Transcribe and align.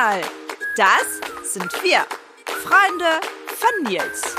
mal, 0.00 0.20
das 0.78 1.52
sind 1.52 1.70
wir, 1.82 2.06
Freunde 2.46 3.20
von 3.46 3.82
Nils. 3.84 4.34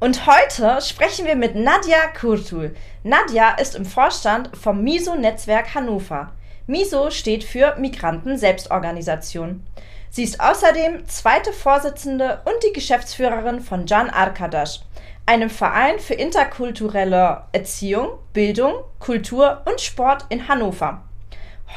Und 0.00 0.26
heute 0.26 0.80
sprechen 0.80 1.26
wir 1.26 1.36
mit 1.36 1.54
Nadja 1.54 2.08
Kurtul. 2.08 2.74
Nadja 3.04 3.50
ist 3.50 3.76
im 3.76 3.84
Vorstand 3.84 4.50
vom 4.56 4.82
MISO-Netzwerk 4.82 5.72
Hannover. 5.72 6.32
MISO 6.66 7.12
steht 7.12 7.44
für 7.44 7.76
Migranten-Selbstorganisation. 7.76 9.64
Sie 10.08 10.24
ist 10.24 10.40
außerdem 10.40 11.06
zweite 11.06 11.52
Vorsitzende 11.52 12.40
und 12.46 12.64
die 12.64 12.72
Geschäftsführerin 12.72 13.60
von 13.60 13.86
Can 13.86 14.10
Arkadaş, 14.10 14.80
einem 15.30 15.48
Verein 15.48 16.00
für 16.00 16.14
interkulturelle 16.14 17.44
Erziehung, 17.52 18.18
Bildung, 18.32 18.74
Kultur 18.98 19.62
und 19.64 19.80
Sport 19.80 20.26
in 20.28 20.48
Hannover. 20.48 21.04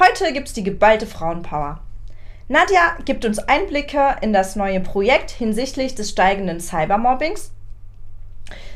Heute 0.00 0.32
gibt 0.32 0.48
es 0.48 0.54
die 0.54 0.64
geballte 0.64 1.06
Frauenpower. 1.06 1.78
Nadja 2.48 2.96
gibt 3.04 3.24
uns 3.24 3.38
Einblicke 3.38 4.16
in 4.22 4.32
das 4.32 4.56
neue 4.56 4.80
Projekt 4.80 5.30
hinsichtlich 5.30 5.94
des 5.94 6.10
steigenden 6.10 6.58
Cybermobbings. 6.58 7.52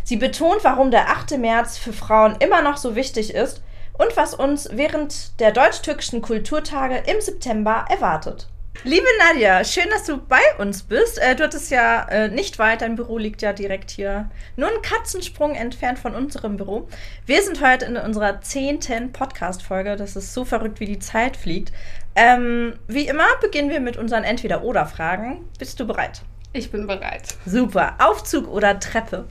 Sie 0.05 0.17
betont, 0.17 0.63
warum 0.63 0.93
der 0.93 1.11
8. 1.11 1.39
März 1.39 1.77
für 1.77 1.93
Frauen 1.93 2.37
immer 2.39 2.63
noch 2.63 2.77
so 2.77 2.95
wichtig 2.95 3.35
ist 3.35 3.65
und 3.95 4.17
was 4.17 4.33
uns 4.33 4.69
während 4.71 5.41
der 5.41 5.51
deutsch-türkischen 5.51 6.23
Kulturtage 6.23 7.03
im 7.11 7.21
September 7.21 7.85
erwartet. 7.91 8.47
Liebe 8.85 9.07
Nadja, 9.19 9.65
schön, 9.65 9.91
dass 9.91 10.05
du 10.05 10.19
bei 10.19 10.41
uns 10.59 10.85
bist. 10.85 11.19
Äh, 11.19 11.35
du 11.35 11.43
hattest 11.43 11.73
ja 11.73 12.07
äh, 12.09 12.29
nicht 12.29 12.61
weit, 12.61 12.81
dein 12.81 12.95
Büro 12.95 13.19
liegt 13.19 13.43
ja 13.43 13.53
direkt 13.53 13.91
hier, 13.91 14.31
nur 14.55 14.69
einen 14.69 14.83
Katzensprung 14.83 15.57
entfernt 15.57 15.99
von 15.99 16.15
unserem 16.15 16.57
Büro. 16.57 16.89
Wir 17.27 17.43
sind 17.43 17.61
heute 17.61 17.87
in 17.87 17.97
unserer 17.97 18.41
zehnten 18.41 19.11
Podcast-Folge. 19.11 19.97
Das 19.97 20.15
ist 20.15 20.33
so 20.33 20.45
verrückt, 20.45 20.79
wie 20.79 20.87
die 20.87 21.01
Zeit 21.01 21.37
fliegt. 21.37 21.73
Ähm, 22.15 22.79
wie 22.87 23.09
immer 23.09 23.27
beginnen 23.41 23.69
wir 23.69 23.81
mit 23.81 23.97
unseren 23.97 24.23
Entweder-Oder-Fragen. 24.23 25.49
Bist 25.59 25.81
du 25.81 25.87
bereit? 25.87 26.23
Ich 26.53 26.71
bin 26.71 26.87
bereit. 26.87 27.35
Super. 27.47 27.97
Aufzug 27.99 28.47
oder 28.47 28.79
Treppe? 28.79 29.27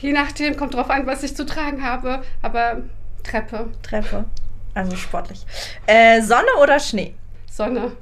Je 0.00 0.12
nachdem, 0.12 0.58
kommt 0.58 0.74
drauf 0.74 0.90
an, 0.90 1.06
was 1.06 1.22
ich 1.22 1.34
zu 1.34 1.46
tragen 1.46 1.82
habe, 1.82 2.22
aber 2.42 2.82
Treppe. 3.22 3.72
Treppe. 3.82 4.26
Also 4.74 4.94
sportlich. 4.94 5.46
Äh, 5.86 6.20
Sonne 6.20 6.48
oder 6.60 6.78
Schnee? 6.78 7.14
Sonne. 7.54 7.92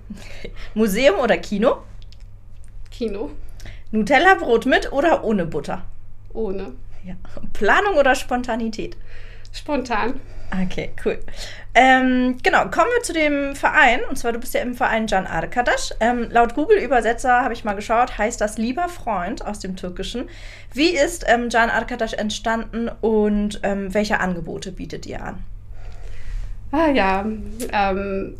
Museum 0.73 1.19
oder 1.19 1.37
Kino? 1.37 1.83
Kino. 2.91 3.31
Nutella-Brot 3.91 4.65
mit 4.65 4.91
oder 4.93 5.25
ohne 5.25 5.45
Butter? 5.45 5.83
Ohne. 6.33 6.73
Ja. 7.05 7.17
Planung 7.53 7.97
oder 7.99 8.15
Spontanität? 8.15 8.97
Spontan. 9.53 10.21
Okay, 10.65 10.93
cool. 11.05 11.19
Ähm, 11.75 12.39
genau, 12.43 12.61
kommen 12.71 12.89
wir 12.97 13.03
zu 13.03 13.13
dem 13.13 13.55
Verein. 13.55 14.01
Und 14.09 14.17
zwar, 14.17 14.33
du 14.33 14.39
bist 14.39 14.55
ja 14.55 14.63
im 14.63 14.73
Verein 14.73 15.07
Can 15.07 15.27
Arkadaş. 15.27 15.97
Ähm, 16.01 16.29
laut 16.31 16.55
Google-Übersetzer 16.55 17.43
habe 17.43 17.53
ich 17.53 17.63
mal 17.63 17.75
geschaut, 17.75 18.17
heißt 18.17 18.41
das 18.41 18.57
lieber 18.57 18.89
Freund 18.89 19.45
aus 19.45 19.59
dem 19.59 19.77
Türkischen. 19.77 20.31
Wie 20.73 20.97
ist 20.97 21.27
ähm, 21.29 21.51
Can 21.51 21.69
Arkadaş 21.69 22.15
entstanden 22.15 22.91
und 23.03 23.61
ähm, 23.65 23.93
welche 23.93 24.19
Angebote 24.19 24.73
bietet 24.73 25.05
ihr 25.05 25.23
an? 25.23 25.45
Ah 26.71 26.89
ja, 26.89 27.27
ähm, 27.71 28.37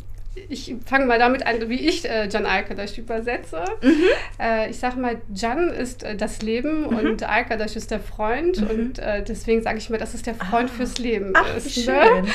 ich 0.49 0.75
fange 0.85 1.05
mal 1.05 1.19
damit 1.19 1.45
an, 1.45 1.55
wie 1.69 1.79
ich 1.79 2.09
äh, 2.09 2.27
Can 2.31 2.45
Arkadaş 2.45 2.97
übersetze. 2.97 3.63
Mhm. 3.81 4.03
Äh, 4.39 4.69
ich 4.69 4.77
sage 4.79 4.99
mal, 4.99 5.17
Can 5.39 5.69
ist 5.69 6.03
äh, 6.03 6.15
das 6.15 6.41
Leben 6.41 6.81
Mhm. 6.81 6.97
und 6.97 7.23
Arkadaş 7.23 7.75
ist 7.75 7.91
der 7.91 7.99
Freund. 7.99 8.61
Mhm. 8.61 8.69
Und 8.69 8.99
äh, 8.99 9.23
deswegen 9.23 9.61
sage 9.61 9.77
ich 9.77 9.89
mal, 9.89 9.97
dass 9.97 10.13
es 10.13 10.23
der 10.23 10.35
Freund 10.35 10.69
Ah. 10.71 10.77
fürs 10.77 10.97
Leben 10.97 11.33
Ach, 11.35 11.55
ist. 11.57 11.73
schön. 11.73 11.93
Ne? 11.93 12.27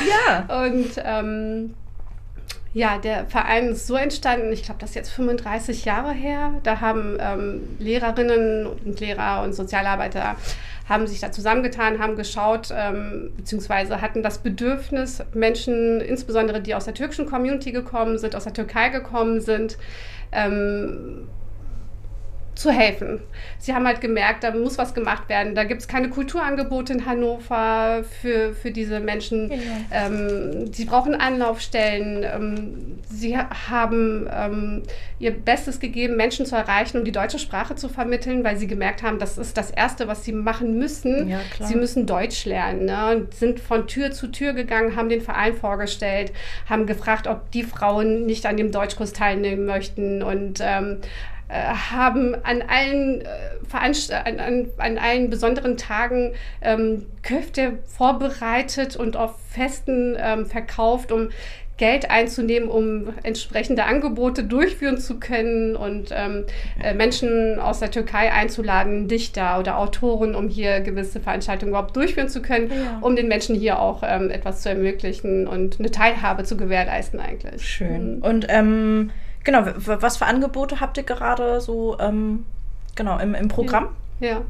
Ja. 0.48 0.64
Und 0.64 0.90
ähm, 1.04 1.74
ja, 2.74 2.98
der 2.98 3.26
Verein 3.26 3.68
ist 3.68 3.86
so 3.86 3.96
entstanden, 3.96 4.52
ich 4.52 4.62
glaube, 4.62 4.80
das 4.80 4.90
ist 4.90 4.96
jetzt 4.96 5.10
35 5.10 5.84
Jahre 5.84 6.12
her. 6.12 6.54
Da 6.62 6.80
haben 6.80 7.16
ähm, 7.20 7.60
Lehrerinnen 7.78 8.66
und 8.66 9.00
Lehrer 9.00 9.42
und 9.42 9.54
Sozialarbeiter 9.54 10.36
haben 10.88 11.06
sich 11.06 11.20
da 11.20 11.30
zusammengetan, 11.30 11.98
haben 11.98 12.16
geschaut, 12.16 12.68
ähm, 12.74 13.32
beziehungsweise 13.36 14.00
hatten 14.00 14.22
das 14.22 14.38
Bedürfnis, 14.38 15.22
Menschen, 15.34 16.00
insbesondere 16.00 16.60
die 16.60 16.74
aus 16.74 16.86
der 16.86 16.94
türkischen 16.94 17.26
Community 17.26 17.72
gekommen 17.72 18.18
sind, 18.18 18.34
aus 18.34 18.44
der 18.44 18.54
Türkei 18.54 18.88
gekommen 18.88 19.40
sind, 19.40 19.76
ähm, 20.32 21.28
zu 22.58 22.70
helfen. 22.72 23.20
Sie 23.58 23.72
haben 23.72 23.86
halt 23.86 24.00
gemerkt, 24.00 24.42
da 24.42 24.50
muss 24.50 24.78
was 24.78 24.92
gemacht 24.92 25.28
werden. 25.28 25.54
Da 25.54 25.62
gibt 25.64 25.80
es 25.80 25.86
keine 25.86 26.08
Kulturangebote 26.10 26.92
in 26.94 27.06
Hannover 27.06 28.02
für, 28.20 28.52
für 28.52 28.72
diese 28.72 28.98
Menschen. 28.98 29.48
Ähm, 29.92 30.72
sie 30.72 30.84
brauchen 30.84 31.14
Anlaufstellen. 31.14 32.24
Ähm, 32.24 32.98
sie 33.08 33.36
ha- 33.38 33.48
haben 33.70 34.28
ähm, 34.32 34.82
ihr 35.20 35.30
Bestes 35.30 35.78
gegeben, 35.78 36.16
Menschen 36.16 36.46
zu 36.46 36.56
erreichen, 36.56 36.98
um 36.98 37.04
die 37.04 37.12
deutsche 37.12 37.38
Sprache 37.38 37.76
zu 37.76 37.88
vermitteln, 37.88 38.42
weil 38.42 38.56
sie 38.56 38.66
gemerkt 38.66 39.02
haben, 39.04 39.18
das 39.20 39.38
ist 39.38 39.56
das 39.56 39.70
Erste, 39.70 40.08
was 40.08 40.24
sie 40.24 40.32
machen 40.32 40.78
müssen. 40.78 41.28
Ja. 41.28 41.38
Sie 41.64 41.76
müssen 41.76 42.06
Deutsch 42.06 42.44
lernen. 42.44 42.86
Ne? 42.86 43.16
Und 43.16 43.34
sind 43.34 43.60
von 43.60 43.86
Tür 43.86 44.10
zu 44.10 44.26
Tür 44.28 44.52
gegangen, 44.52 44.96
haben 44.96 45.08
den 45.08 45.20
Verein 45.20 45.54
vorgestellt, 45.54 46.32
haben 46.68 46.86
gefragt, 46.86 47.28
ob 47.28 47.50
die 47.52 47.62
Frauen 47.62 48.26
nicht 48.26 48.46
an 48.46 48.56
dem 48.56 48.72
Deutschkurs 48.72 49.12
teilnehmen 49.12 49.64
möchten 49.64 50.22
und 50.24 50.58
ähm, 50.60 50.98
äh, 51.00 51.37
haben 51.54 52.34
an 52.44 52.62
allen, 52.66 53.22
äh, 53.22 53.26
Veranst 53.66 54.12
an, 54.12 54.40
an, 54.40 54.68
an 54.78 54.98
allen 54.98 55.28
besonderen 55.30 55.76
Tagen 55.76 56.32
ähm, 56.62 57.06
Köfte 57.22 57.78
vorbereitet 57.86 58.96
und 58.96 59.16
auf 59.16 59.34
Festen 59.50 60.16
ähm, 60.18 60.46
verkauft, 60.46 61.12
um 61.12 61.28
Geld 61.76 62.10
einzunehmen, 62.10 62.68
um 62.68 63.14
entsprechende 63.22 63.84
Angebote 63.84 64.42
durchführen 64.42 64.98
zu 64.98 65.20
können 65.20 65.76
und 65.76 66.08
ähm, 66.12 66.44
äh, 66.82 66.92
Menschen 66.92 67.60
aus 67.60 67.78
der 67.78 67.90
Türkei 67.92 68.32
einzuladen, 68.32 69.06
Dichter 69.06 69.60
oder 69.60 69.78
Autoren, 69.78 70.34
um 70.34 70.48
hier 70.48 70.80
gewisse 70.80 71.20
Veranstaltungen 71.20 71.70
überhaupt 71.70 71.94
durchführen 71.94 72.28
zu 72.28 72.42
können, 72.42 72.68
Ja. 72.70 72.98
um 73.00 73.14
den 73.14 73.28
Menschen 73.28 73.54
hier 73.54 73.78
auch 73.78 74.02
ähm, 74.04 74.30
etwas 74.30 74.62
zu 74.62 74.70
ermöglichen 74.70 75.46
und 75.46 75.78
eine 75.78 75.90
Teilhabe 75.92 76.42
zu 76.42 76.56
gewährleisten 76.56 77.20
eigentlich. 77.20 77.62
Schön. 77.62 78.16
Mhm. 78.16 78.22
Und 78.22 78.46
ähm, 78.48 79.10
genau, 79.44 79.64
was 79.76 80.16
für 80.16 80.26
Angebote 80.26 80.80
habt 80.80 80.96
ihr 80.96 81.04
gerade 81.04 81.60
so 81.60 81.98
ähm, 81.98 82.44
genau 82.94 83.18
im, 83.18 83.34
im 83.34 83.48
Programm? 83.48 83.88
Ja. 84.20 84.42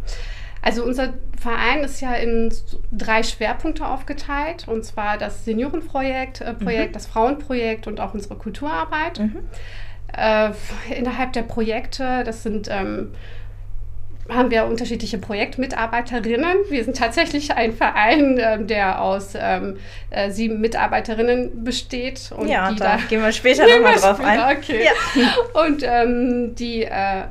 Also 0.60 0.84
unser 0.84 1.14
Verein 1.38 1.80
ist 1.80 2.00
ja 2.00 2.14
in 2.14 2.52
drei 2.90 3.22
Schwerpunkte 3.22 3.86
aufgeteilt, 3.86 4.66
und 4.66 4.84
zwar 4.84 5.16
das 5.16 5.44
Seniorenprojekt, 5.44 6.40
äh, 6.40 6.54
Projekt, 6.54 6.96
das 6.96 7.06
Frauenprojekt 7.06 7.86
und 7.86 8.00
auch 8.00 8.14
unsere 8.14 8.34
Kulturarbeit. 8.34 9.20
Mhm. 9.20 9.38
Äh, 10.16 10.50
innerhalb 10.90 11.32
der 11.34 11.42
Projekte, 11.42 12.24
das 12.24 12.42
sind 12.42 12.68
ähm, 12.70 13.12
haben 14.28 14.50
wir 14.50 14.66
unterschiedliche 14.66 15.18
Projektmitarbeiterinnen. 15.18 16.56
Wir 16.68 16.84
sind 16.84 16.96
tatsächlich 16.96 17.52
ein 17.52 17.72
Verein, 17.72 18.38
ähm, 18.38 18.66
der 18.66 19.00
aus 19.00 19.30
ähm, 19.34 19.78
äh, 20.10 20.30
sieben 20.30 20.60
Mitarbeiterinnen 20.60 21.64
besteht. 21.64 22.30
Und 22.36 22.48
ja, 22.48 22.70
die 22.70 22.76
da 22.76 22.98
gehen 23.08 23.22
wir 23.22 23.32
später 23.32 23.66
nochmal 23.74 23.96
drauf 23.96 24.16
später, 24.16 24.46
ein. 24.46 24.56
Okay. 24.58 24.84
Ja. 25.14 25.62
Und 25.64 25.82
ähm, 25.82 26.54
die 26.54 26.82
äh, 26.82 27.24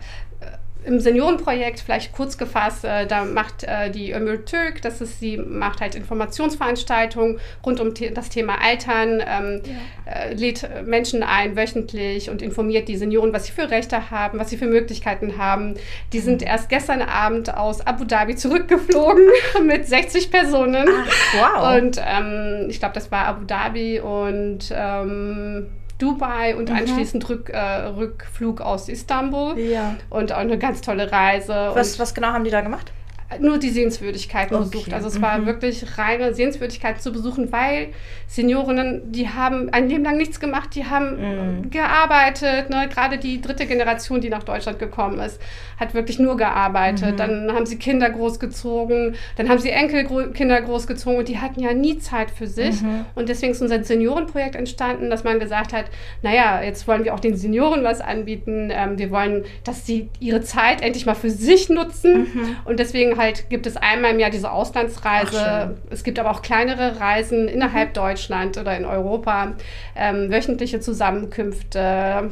im 0.88 1.00
Seniorenprojekt, 1.00 1.82
vielleicht 1.82 2.14
kurz 2.14 2.38
gefasst, 2.38 2.86
äh, 2.86 3.06
da 3.06 3.26
macht 3.26 3.64
äh, 3.64 3.92
die 3.92 4.12
Ömür 4.14 4.46
Türk, 4.46 4.82
das 4.82 5.02
ist, 5.02 5.20
sie 5.20 5.38
macht 5.38 5.82
halt 5.82 5.96
Informationsveranstaltungen 5.96 7.40
rund 7.66 7.80
um 7.80 7.96
the 7.96 8.12
das 8.14 8.30
Thema 8.30 8.56
Altern, 8.64 9.22
ähm, 9.28 9.62
äh, 10.06 10.34
lädt 10.34 10.68
Menschen 10.86 11.24
ein 11.24 11.56
wöchentlich 11.58 12.30
und 12.30 12.42
informiert 12.42 12.88
die 12.88 12.96
Senioren, 12.96 13.34
was 13.34 13.46
sie 13.46 13.52
für 13.52 13.70
Rechte 13.70 14.10
haben, 14.12 14.40
was 14.40 14.50
sie 14.50 14.58
für 14.58 14.68
Möglichkeiten 14.68 15.38
haben. 15.38 15.76
Die 16.14 16.20
sind 16.20 16.42
Mhm. 16.42 16.48
erst 16.48 16.70
gestern 16.70 17.02
Abend 17.02 17.54
aus 17.54 17.86
Abu 17.86 18.06
Dhabi 18.06 18.36
zurückgeflogen 18.36 19.28
mit 19.66 19.88
60 19.88 20.32
Personen. 20.32 20.88
Ach, 20.90 21.54
wow. 21.56 21.78
Und 21.78 22.02
ähm, 22.04 22.68
ich 22.70 22.80
glaube, 22.80 22.94
das 22.96 23.12
war 23.12 23.26
Abu 23.26 23.46
Dhabi 23.46 24.00
und 24.00 24.72
ähm, 24.74 25.68
Dubai 25.98 26.56
und 26.56 26.70
Mhm. 26.70 26.76
anschließend 26.78 27.28
Rück, 27.30 27.50
äh, 27.50 27.58
Rückflug 27.58 28.62
aus 28.62 28.90
Istanbul. 28.90 29.58
ja. 29.60 29.96
Und 30.10 30.32
auch 30.32 30.38
eine 30.38 30.58
ganz 30.58 30.82
tolle 30.82 31.12
Reise. 31.12 31.72
Was, 31.74 32.00
was 32.00 32.14
genau 32.14 32.28
haben 32.30 32.44
die 32.44 32.52
da 32.52 32.62
gemacht? 32.62 32.92
Nur 33.42 33.58
die 33.58 33.70
Sehenswürdigkeiten 33.70 34.56
Okay. 34.56 34.70
besucht. 34.72 34.94
Also 34.94 35.08
es 35.10 35.22
war 35.22 35.38
Mhm. 35.40 35.46
wirklich 35.48 35.98
reine 35.98 36.34
Sehenswürdigkeit 36.34 37.02
zu 37.02 37.12
besuchen, 37.12 37.52
weil 37.52 37.90
Seniorinnen, 38.28 39.12
die 39.12 39.30
haben 39.30 39.70
ein 39.72 39.90
Leben 39.90 40.04
lang 40.04 40.18
nichts 40.18 40.40
gemacht, 40.40 40.76
die 40.76 40.86
haben 40.86 41.62
Mhm. 41.64 41.70
gearbeitet. 41.70 42.70
Ne? 42.70 42.88
Gerade 42.90 43.18
die 43.18 43.42
dritte 43.42 43.66
Generation, 43.66 44.22
die 44.22 44.30
nach 44.30 44.44
Deutschland 44.44 44.80
gekommen 44.80 45.20
ist, 45.20 45.42
hat 45.80 45.94
wirklich 45.94 46.20
nur 46.20 46.38
gearbeitet. 46.38 47.14
Mhm. 47.14 47.18
Dann 47.18 47.52
haben 47.54 47.66
sie 47.66 47.78
Kinder 47.78 48.10
großgezogen, 48.10 49.16
dann 49.36 49.50
haben 49.50 49.60
sie 49.60 49.70
Enkelkinder 49.70 50.62
großgezogen 50.62 51.20
und 51.20 51.28
die 51.28 51.40
hatten 51.40 51.60
ja 51.62 51.74
nie 51.74 52.00
Zeit 52.00 52.32
für 52.32 52.48
sich. 52.48 52.82
Mhm. 52.82 53.06
Und 53.16 53.30
deswegen 53.30 53.52
ist 53.52 53.62
unser 53.62 53.84
Seniorenprojekt 53.84 54.56
entstanden, 54.56 55.10
dass 55.10 55.24
man 55.24 55.40
gesagt 55.40 55.74
hat, 55.74 55.86
naja, 56.22 56.62
jetzt 56.64 56.88
wollen 56.88 57.04
wir 57.04 57.14
auch 57.14 57.20
den 57.20 57.36
Senioren 57.36 57.84
was 57.84 58.02
anbieten. 58.02 58.70
Ähm, 58.72 58.98
wir 58.98 59.12
wollen, 59.12 59.44
dass 59.64 59.86
sie 59.86 60.10
ihre 60.20 60.42
Zeit 60.42 60.82
endlich 60.82 61.06
mal 61.06 61.16
für 61.16 61.30
sich 61.30 61.70
nutzen. 61.70 62.20
Mhm. 62.34 62.56
Und 62.66 62.80
deswegen 62.80 63.17
halt 63.18 63.50
gibt 63.50 63.66
es 63.66 63.78
einmal 63.78 64.12
im 64.12 64.20
Jahr 64.20 64.30
diese 64.30 64.52
Auslandsreise. 64.52 65.78
Es 65.90 66.04
gibt 66.04 66.20
aber 66.20 66.32
auch 66.32 66.42
kleinere 66.42 67.00
Reisen 67.00 67.48
innerhalb 67.48 67.90
mhm. 67.90 67.94
Deutschland 67.94 68.58
oder 68.58 68.78
in 68.78 68.86
Europa, 68.86 69.54
ähm, 69.96 70.32
wöchentliche 70.32 70.80
Zusammenkünfte, 70.80 72.32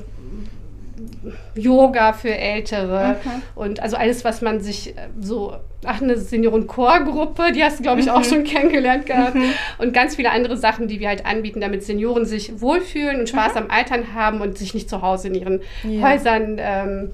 Yoga 1.55 2.13
für 2.13 2.33
Ältere 2.35 3.17
mhm. 3.23 3.41
und 3.55 3.79
also 3.81 3.97
alles, 3.97 4.23
was 4.23 4.41
man 4.41 4.61
sich 4.61 4.95
äh, 4.95 5.09
so, 5.19 5.55
ach, 5.83 6.01
eine 6.01 6.17
Senioren-Chor-Gruppe, 6.17 7.51
die 7.53 7.63
hast 7.63 7.79
du, 7.79 7.83
glaube 7.83 7.99
ich, 7.99 8.09
auch 8.09 8.19
mhm. 8.19 8.23
schon 8.23 8.43
kennengelernt 8.43 9.05
gehabt 9.05 9.35
mhm. 9.35 9.51
und 9.77 9.93
ganz 9.93 10.15
viele 10.15 10.31
andere 10.31 10.57
Sachen, 10.57 10.87
die 10.87 10.99
wir 10.99 11.09
halt 11.09 11.25
anbieten, 11.25 11.59
damit 11.59 11.83
Senioren 11.83 12.25
sich 12.25 12.61
wohlfühlen 12.61 13.19
und 13.19 13.29
Spaß 13.29 13.53
mhm. 13.53 13.61
am 13.61 13.69
Altern 13.69 14.13
haben 14.13 14.41
und 14.41 14.57
sich 14.57 14.73
nicht 14.73 14.89
zu 14.89 15.01
Hause 15.01 15.27
in 15.27 15.35
ihren 15.35 15.61
ja. 15.83 16.09
Häusern 16.09 16.57
ähm, 16.59 17.11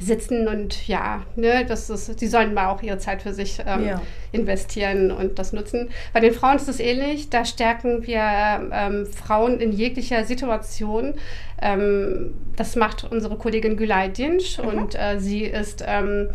sitzen 0.00 0.48
und 0.48 0.86
ja, 0.86 1.22
ne, 1.36 1.64
das 1.66 1.90
ist, 1.90 2.20
die 2.20 2.26
sollen 2.26 2.54
mal 2.54 2.68
auch 2.68 2.82
ihre 2.82 2.98
Zeit 2.98 3.22
für 3.22 3.32
sich 3.32 3.58
ähm, 3.66 3.86
ja. 3.86 4.02
investieren 4.32 5.10
und 5.10 5.38
das 5.38 5.52
nutzen. 5.52 5.90
Bei 6.12 6.20
den 6.20 6.32
Frauen 6.32 6.56
ist 6.56 6.68
es 6.68 6.80
ähnlich. 6.80 7.30
Da 7.30 7.44
stärken 7.44 8.06
wir 8.06 8.70
ähm, 8.72 9.06
Frauen 9.06 9.60
in 9.60 9.72
jeglicher 9.72 10.24
Situation. 10.24 11.14
Ähm, 11.60 12.34
das 12.56 12.76
macht 12.76 13.06
unsere 13.10 13.36
Kollegin 13.36 13.76
Gülay 13.76 14.08
Dinsch 14.08 14.58
mhm. 14.58 14.64
und 14.64 14.94
äh, 14.94 15.18
sie 15.18 15.44
ist 15.44 15.84
ähm, 15.86 16.28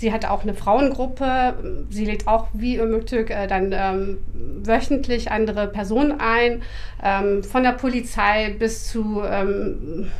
Sie 0.00 0.14
hat 0.14 0.24
auch 0.24 0.44
eine 0.44 0.54
Frauengruppe. 0.54 1.56
Sie 1.90 2.06
lädt 2.06 2.26
auch 2.26 2.48
wie 2.54 2.78
Ömüktük 2.78 3.28
äh, 3.28 3.46
dann 3.46 3.74
ähm, 3.74 4.16
wöchentlich 4.32 5.30
andere 5.30 5.66
Personen 5.66 6.18
ein, 6.18 6.62
ähm, 7.04 7.44
von 7.44 7.62
der 7.62 7.72
Polizei 7.72 8.56
bis 8.58 8.88
zu 8.88 9.20
ähm, 9.22 10.10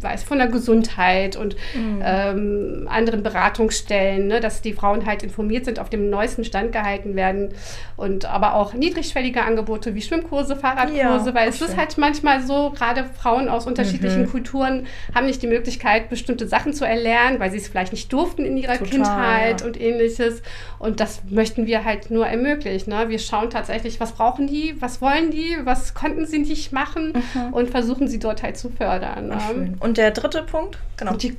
weiß, 0.00 0.22
von 0.24 0.38
der 0.38 0.48
Gesundheit 0.48 1.36
und 1.36 1.56
mhm. 1.74 2.02
ähm, 2.04 2.88
anderen 2.90 3.22
Beratungsstellen, 3.22 4.26
ne, 4.26 4.40
dass 4.40 4.62
die 4.62 4.72
Frauen 4.72 5.06
halt 5.06 5.22
informiert 5.22 5.64
sind, 5.64 5.78
auf 5.78 5.90
dem 5.90 6.10
neuesten 6.10 6.44
Stand 6.44 6.72
gehalten 6.72 7.16
werden 7.16 7.54
und 7.96 8.26
aber 8.26 8.54
auch 8.54 8.74
niedrigschwellige 8.74 9.42
Angebote 9.42 9.94
wie 9.94 10.02
Schwimmkurse, 10.02 10.56
Fahrradkurse, 10.56 11.30
ja, 11.30 11.34
weil 11.34 11.48
es 11.48 11.58
schön. 11.58 11.68
ist 11.68 11.76
halt 11.76 11.96
manchmal 11.98 12.42
so, 12.42 12.70
gerade 12.70 13.04
Frauen 13.04 13.48
aus 13.48 13.66
unterschiedlichen 13.66 14.22
mhm. 14.22 14.30
Kulturen 14.30 14.86
haben 15.14 15.26
nicht 15.26 15.42
die 15.42 15.46
Möglichkeit, 15.46 16.08
bestimmte 16.10 16.46
Sachen 16.46 16.72
zu 16.72 16.84
erlernen, 16.84 17.40
weil 17.40 17.50
sie 17.50 17.58
es 17.58 17.68
vielleicht 17.68 17.92
nicht 17.92 18.12
durften 18.12 18.44
in 18.44 18.56
ihrer 18.56 18.78
Total, 18.78 18.90
Kindheit 18.90 19.60
ja. 19.60 19.66
und 19.66 19.80
ähnliches 19.80 20.42
und 20.78 21.00
das 21.00 21.22
möchten 21.30 21.66
wir 21.66 21.84
halt 21.84 22.10
nur 22.10 22.26
ermöglichen. 22.26 22.90
Ne? 22.90 23.08
Wir 23.08 23.18
schauen 23.18 23.50
tatsächlich, 23.50 24.00
was 24.00 24.12
brauchen 24.12 24.46
die, 24.46 24.74
was 24.80 25.00
wollen 25.00 25.30
die, 25.30 25.56
was 25.64 25.94
konnten 25.94 26.26
sie 26.26 26.38
nicht 26.38 26.72
machen 26.72 27.12
mhm. 27.14 27.52
und 27.52 27.70
versuchen 27.70 28.08
sie 28.08 28.18
dort 28.18 28.42
halt 28.42 28.56
zu 28.56 28.70
fördern. 28.70 29.28
Ne? 29.28 29.65
Schön. 29.66 29.76
Und 29.80 29.98
der 29.98 30.10
dritte 30.10 30.42
Punkt? 30.42 30.78
Genau. 30.96 31.14
Die, 31.14 31.36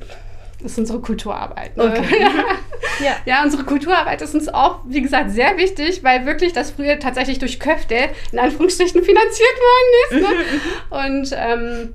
das 0.61 0.73
ist 0.73 0.79
unsere 0.79 0.99
Kulturarbeit. 0.99 1.77
Ne? 1.77 1.83
Okay. 1.83 2.25
ja. 3.03 3.15
ja, 3.25 3.43
unsere 3.43 3.63
Kulturarbeit 3.63 4.21
ist 4.21 4.33
uns 4.33 4.49
auch, 4.49 4.79
wie 4.85 5.01
gesagt, 5.01 5.31
sehr 5.31 5.57
wichtig, 5.57 6.03
weil 6.03 6.25
wirklich 6.25 6.53
das 6.53 6.71
früher 6.71 6.99
tatsächlich 6.99 7.39
durch 7.39 7.59
Köfte 7.59 8.09
in 8.31 8.39
Anführungsstrichen 8.39 9.03
finanziert 9.03 9.57
worden 9.59 10.23
ist. 10.23 10.29
Ne? 10.29 10.59
Und 11.05 11.35
ähm, 11.35 11.93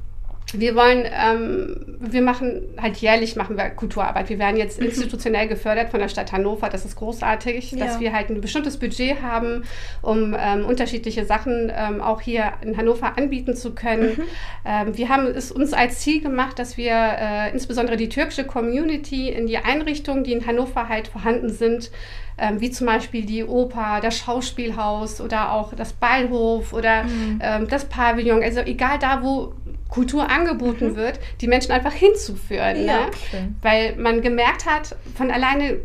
wir 0.53 0.75
wollen, 0.75 1.05
ähm, 1.05 1.97
wir 1.99 2.23
machen 2.23 2.63
halt 2.81 2.97
jährlich 2.99 3.37
machen 3.37 3.57
wir 3.57 3.71
Kulturarbeit. 3.71 4.29
Wir 4.29 4.39
werden 4.39 4.57
jetzt 4.57 4.81
mhm. 4.81 4.87
institutionell 4.87 5.49
gefördert 5.49 5.91
von 5.91 6.01
der 6.01 6.09
Stadt 6.09 6.33
Hannover. 6.33 6.69
Das 6.69 6.85
ist 6.85 6.97
großartig, 6.97 7.73
ja. 7.73 7.87
dass 7.87 8.01
wir 8.01 8.13
halt 8.13 8.31
ein 8.31 8.41
bestimmtes 8.41 8.77
Budget 8.79 9.23
haben, 9.23 9.65
um 10.03 10.37
ähm, 10.39 10.65
unterschiedliche 10.65 11.25
Sachen 11.25 11.73
ähm, 11.75 12.01
auch 12.01 12.21
hier 12.21 12.53
in 12.63 12.77
Hannover 12.77 13.17
anbieten 13.17 13.55
zu 13.55 13.75
können. 13.75 14.17
Mhm. 14.17 14.23
Ähm, 14.65 14.97
wir 14.97 15.09
haben 15.09 15.27
es 15.27 15.53
uns 15.53 15.73
als 15.73 16.01
Ziel 16.01 16.21
gemacht, 16.23 16.59
dass 16.59 16.77
wir 16.77 16.93
äh, 16.93 17.51
insbesondere 17.53 17.97
die 17.97 18.09
türkische 18.09 18.45
Community 18.45 19.29
in 19.29 19.47
die 19.47 19.59
Einrichtungen, 19.59 20.25
die 20.25 20.33
in 20.33 20.47
Hannover 20.47 20.89
halt 20.89 21.09
vorhanden 21.09 21.51
sind, 21.51 21.91
ähm, 22.39 22.61
wie 22.61 22.71
zum 22.71 22.87
Beispiel 22.87 23.25
die 23.25 23.45
Oper, 23.45 24.01
das 24.03 24.17
Schauspielhaus 24.19 25.21
oder 25.21 25.53
auch 25.53 25.75
das 25.75 25.93
Ballhof 25.93 26.73
oder 26.73 27.05
mhm. 27.05 27.39
ähm, 27.43 27.69
das 27.69 27.85
Pavillon. 27.85 28.43
Also 28.43 28.61
egal 28.61 28.99
da, 28.99 29.23
wo 29.23 29.55
Kultur 29.93 30.31
angeboten 30.31 30.93
mhm. 30.93 30.97
wird, 30.97 31.21
die 31.43 31.49
Menschen 31.49 31.71
einfach 31.71 31.93
hinzuführen. 31.93 32.87
Ja, 32.87 33.07
ne? 33.33 33.55
Weil 33.61 33.95
man 33.97 34.23
gemerkt 34.23 34.65
hat, 34.65 34.97
von 35.15 35.31
alleine 35.31 35.81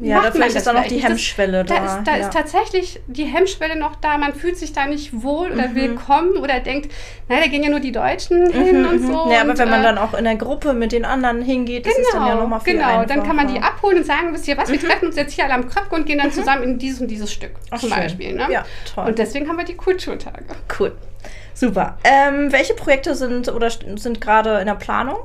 ja, 0.00 0.22
da 0.22 0.30
vielleicht 0.30 0.56
ist 0.56 0.66
dann 0.66 0.76
noch 0.76 0.86
die 0.86 1.02
Hemmschwelle 1.02 1.64
da. 1.64 1.74
Da, 1.74 1.84
ist, 1.84 2.06
da 2.06 2.16
ja. 2.16 2.22
ist, 2.22 2.32
tatsächlich 2.32 3.00
die 3.08 3.24
Hemmschwelle 3.24 3.78
noch 3.78 3.96
da. 3.96 4.16
Man 4.16 4.32
fühlt 4.32 4.56
sich 4.56 4.72
da 4.72 4.86
nicht 4.86 5.22
wohl 5.22 5.50
oder 5.52 5.68
mhm. 5.68 5.74
willkommen 5.74 6.36
oder 6.36 6.60
denkt, 6.60 6.90
naja, 7.28 7.42
da 7.42 7.48
gehen 7.48 7.62
ja 7.62 7.68
nur 7.68 7.80
die 7.80 7.92
Deutschen 7.92 8.44
mhm, 8.44 8.52
hin 8.52 8.86
und 8.86 9.02
mhm. 9.02 9.06
so. 9.06 9.30
Ja, 9.30 9.42
aber 9.42 9.58
wenn 9.58 9.68
man 9.68 9.80
äh, 9.80 9.84
dann 9.84 9.98
auch 9.98 10.14
in 10.14 10.24
der 10.24 10.36
Gruppe 10.36 10.72
mit 10.72 10.92
den 10.92 11.04
anderen 11.04 11.42
hingeht, 11.42 11.84
genau, 11.84 11.96
ist 11.96 12.06
es 12.06 12.12
dann 12.12 12.26
ja 12.26 12.34
nochmal 12.36 12.60
viel 12.60 12.74
Genau, 12.74 12.86
einfacher. 12.86 13.06
dann 13.06 13.22
kann 13.26 13.36
man 13.36 13.52
die 13.52 13.60
abholen 13.60 13.98
und 13.98 14.06
sagen, 14.06 14.32
wisst 14.32 14.48
ihr 14.48 14.56
was, 14.56 14.70
wir 14.70 14.78
mhm. 14.78 14.84
treffen 14.84 15.06
uns 15.08 15.16
jetzt 15.16 15.34
hier 15.34 15.44
alle 15.44 15.54
am 15.54 15.68
Kröpke 15.68 15.94
und 15.94 16.06
gehen 16.06 16.18
dann 16.18 16.28
mhm. 16.28 16.32
zusammen 16.32 16.62
in 16.62 16.78
dieses 16.78 17.00
und 17.00 17.08
dieses 17.08 17.30
Stück 17.30 17.52
Ach, 17.70 17.78
zum 17.78 17.90
schön. 17.90 17.98
Beispiel. 17.98 18.34
Ne? 18.34 18.46
Ja, 18.50 18.64
toll. 18.94 19.08
Und 19.08 19.18
deswegen 19.18 19.48
haben 19.48 19.58
wir 19.58 19.64
die 19.64 19.76
Kulturtage. 19.76 20.44
Cool. 20.78 20.92
Super. 21.54 21.98
Ähm, 22.04 22.52
welche 22.52 22.74
Projekte 22.74 23.14
sind 23.14 23.48
oder 23.48 23.70
sind 23.70 24.20
gerade 24.20 24.58
in 24.58 24.66
der 24.66 24.74
Planung? 24.74 25.18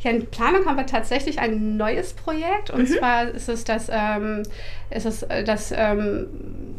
Ja, 0.00 0.10
in 0.10 0.26
Planung 0.26 0.66
haben 0.66 0.76
wir 0.76 0.86
tatsächlich 0.86 1.38
ein 1.38 1.76
neues 1.76 2.12
Projekt. 2.12 2.70
Und 2.70 2.88
mhm. 2.88 2.98
zwar 2.98 3.28
ist 3.28 3.48
es 3.48 3.64
das, 3.64 3.88
ähm, 3.90 4.42
ist 4.90 5.06
es 5.06 5.22
äh, 5.24 5.42
das 5.42 5.72
ähm, 5.76 6.28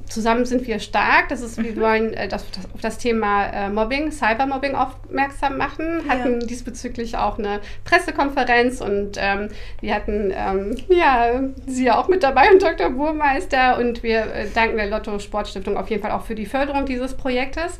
Zusammen 0.10 0.46
sind 0.46 0.66
wir 0.68 0.80
stark. 0.80 1.28
Das 1.30 1.42
ist, 1.42 1.58
mhm. 1.58 1.64
wir 1.64 1.78
wollen 1.78 2.14
äh, 2.14 2.28
das, 2.28 2.50
das, 2.52 2.66
auf 2.74 2.82
das 2.82 2.98
Thema 2.98 3.48
äh, 3.48 3.70
Mobbing, 3.70 4.12
Cybermobbing 4.12 4.76
aufmerksam 4.76 5.58
machen. 5.58 6.04
Hatten 6.08 6.42
ja. 6.42 6.48
diesbezüglich 6.48 7.18
auch 7.18 7.38
eine 7.38 7.60
Pressekonferenz 7.84 8.80
und 8.80 9.18
ähm, 9.18 9.50
wir 9.82 9.94
hatten 9.94 10.32
ähm, 10.34 10.78
ja, 10.88 11.42
sie 11.66 11.86
ja 11.86 12.00
auch 12.00 12.08
mit 12.08 12.24
dabei 12.24 12.52
und 12.52 12.62
Dr. 12.62 12.90
Burmeister. 12.92 13.78
Und 13.78 14.04
wir 14.04 14.34
äh, 14.34 14.48
danken 14.54 14.78
der 14.78 14.88
Lotto 14.88 15.20
Sportstiftung 15.20 15.76
auf 15.76 15.90
jeden 15.90 16.02
Fall 16.02 16.12
auch 16.12 16.24
für 16.24 16.36
die 16.36 16.46
Förderung 16.46 16.86
dieses 16.86 17.14
Projektes. 17.16 17.80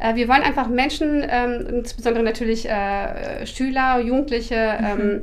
Äh, 0.00 0.14
wir 0.14 0.28
wollen 0.28 0.42
einfach 0.42 0.68
Menschen, 0.68 1.24
ähm, 1.28 1.66
insbesondere 1.68 2.24
natürlich 2.24 2.68
äh, 2.68 3.46
Schüler, 3.46 4.00
Jugendliche, 4.00 4.78
mhm. 4.80 4.86
ähm, 4.86 5.22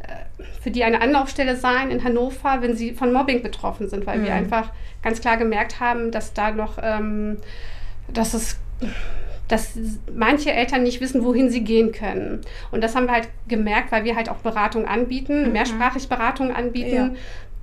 äh, 0.00 0.44
für 0.60 0.70
die 0.70 0.84
eine 0.84 1.00
Anlaufstelle 1.00 1.56
sein 1.56 1.90
in 1.90 2.04
Hannover, 2.04 2.58
wenn 2.60 2.76
sie 2.76 2.92
von 2.92 3.12
Mobbing 3.12 3.42
betroffen 3.42 3.88
sind, 3.88 4.06
weil 4.06 4.18
mhm. 4.18 4.24
wir 4.24 4.34
einfach 4.34 4.70
ganz 5.02 5.20
klar 5.20 5.36
gemerkt 5.36 5.80
haben, 5.80 6.10
dass 6.10 6.34
da 6.34 6.50
noch, 6.50 6.78
ähm, 6.82 7.38
dass 8.12 8.34
es 8.34 8.60
dass 9.48 9.78
manche 10.14 10.52
Eltern 10.52 10.82
nicht 10.82 11.00
wissen, 11.00 11.24
wohin 11.24 11.48
sie 11.48 11.64
gehen 11.64 11.90
können. 11.90 12.42
Und 12.70 12.84
das 12.84 12.94
haben 12.94 13.06
wir 13.06 13.14
halt 13.14 13.30
gemerkt, 13.48 13.90
weil 13.92 14.04
wir 14.04 14.14
halt 14.14 14.28
auch 14.28 14.36
Beratung 14.36 14.86
anbieten, 14.86 15.46
mhm. 15.46 15.52
mehrsprachig 15.52 16.06
Beratung 16.10 16.54
anbieten, 16.54 16.94
ja 16.94 17.10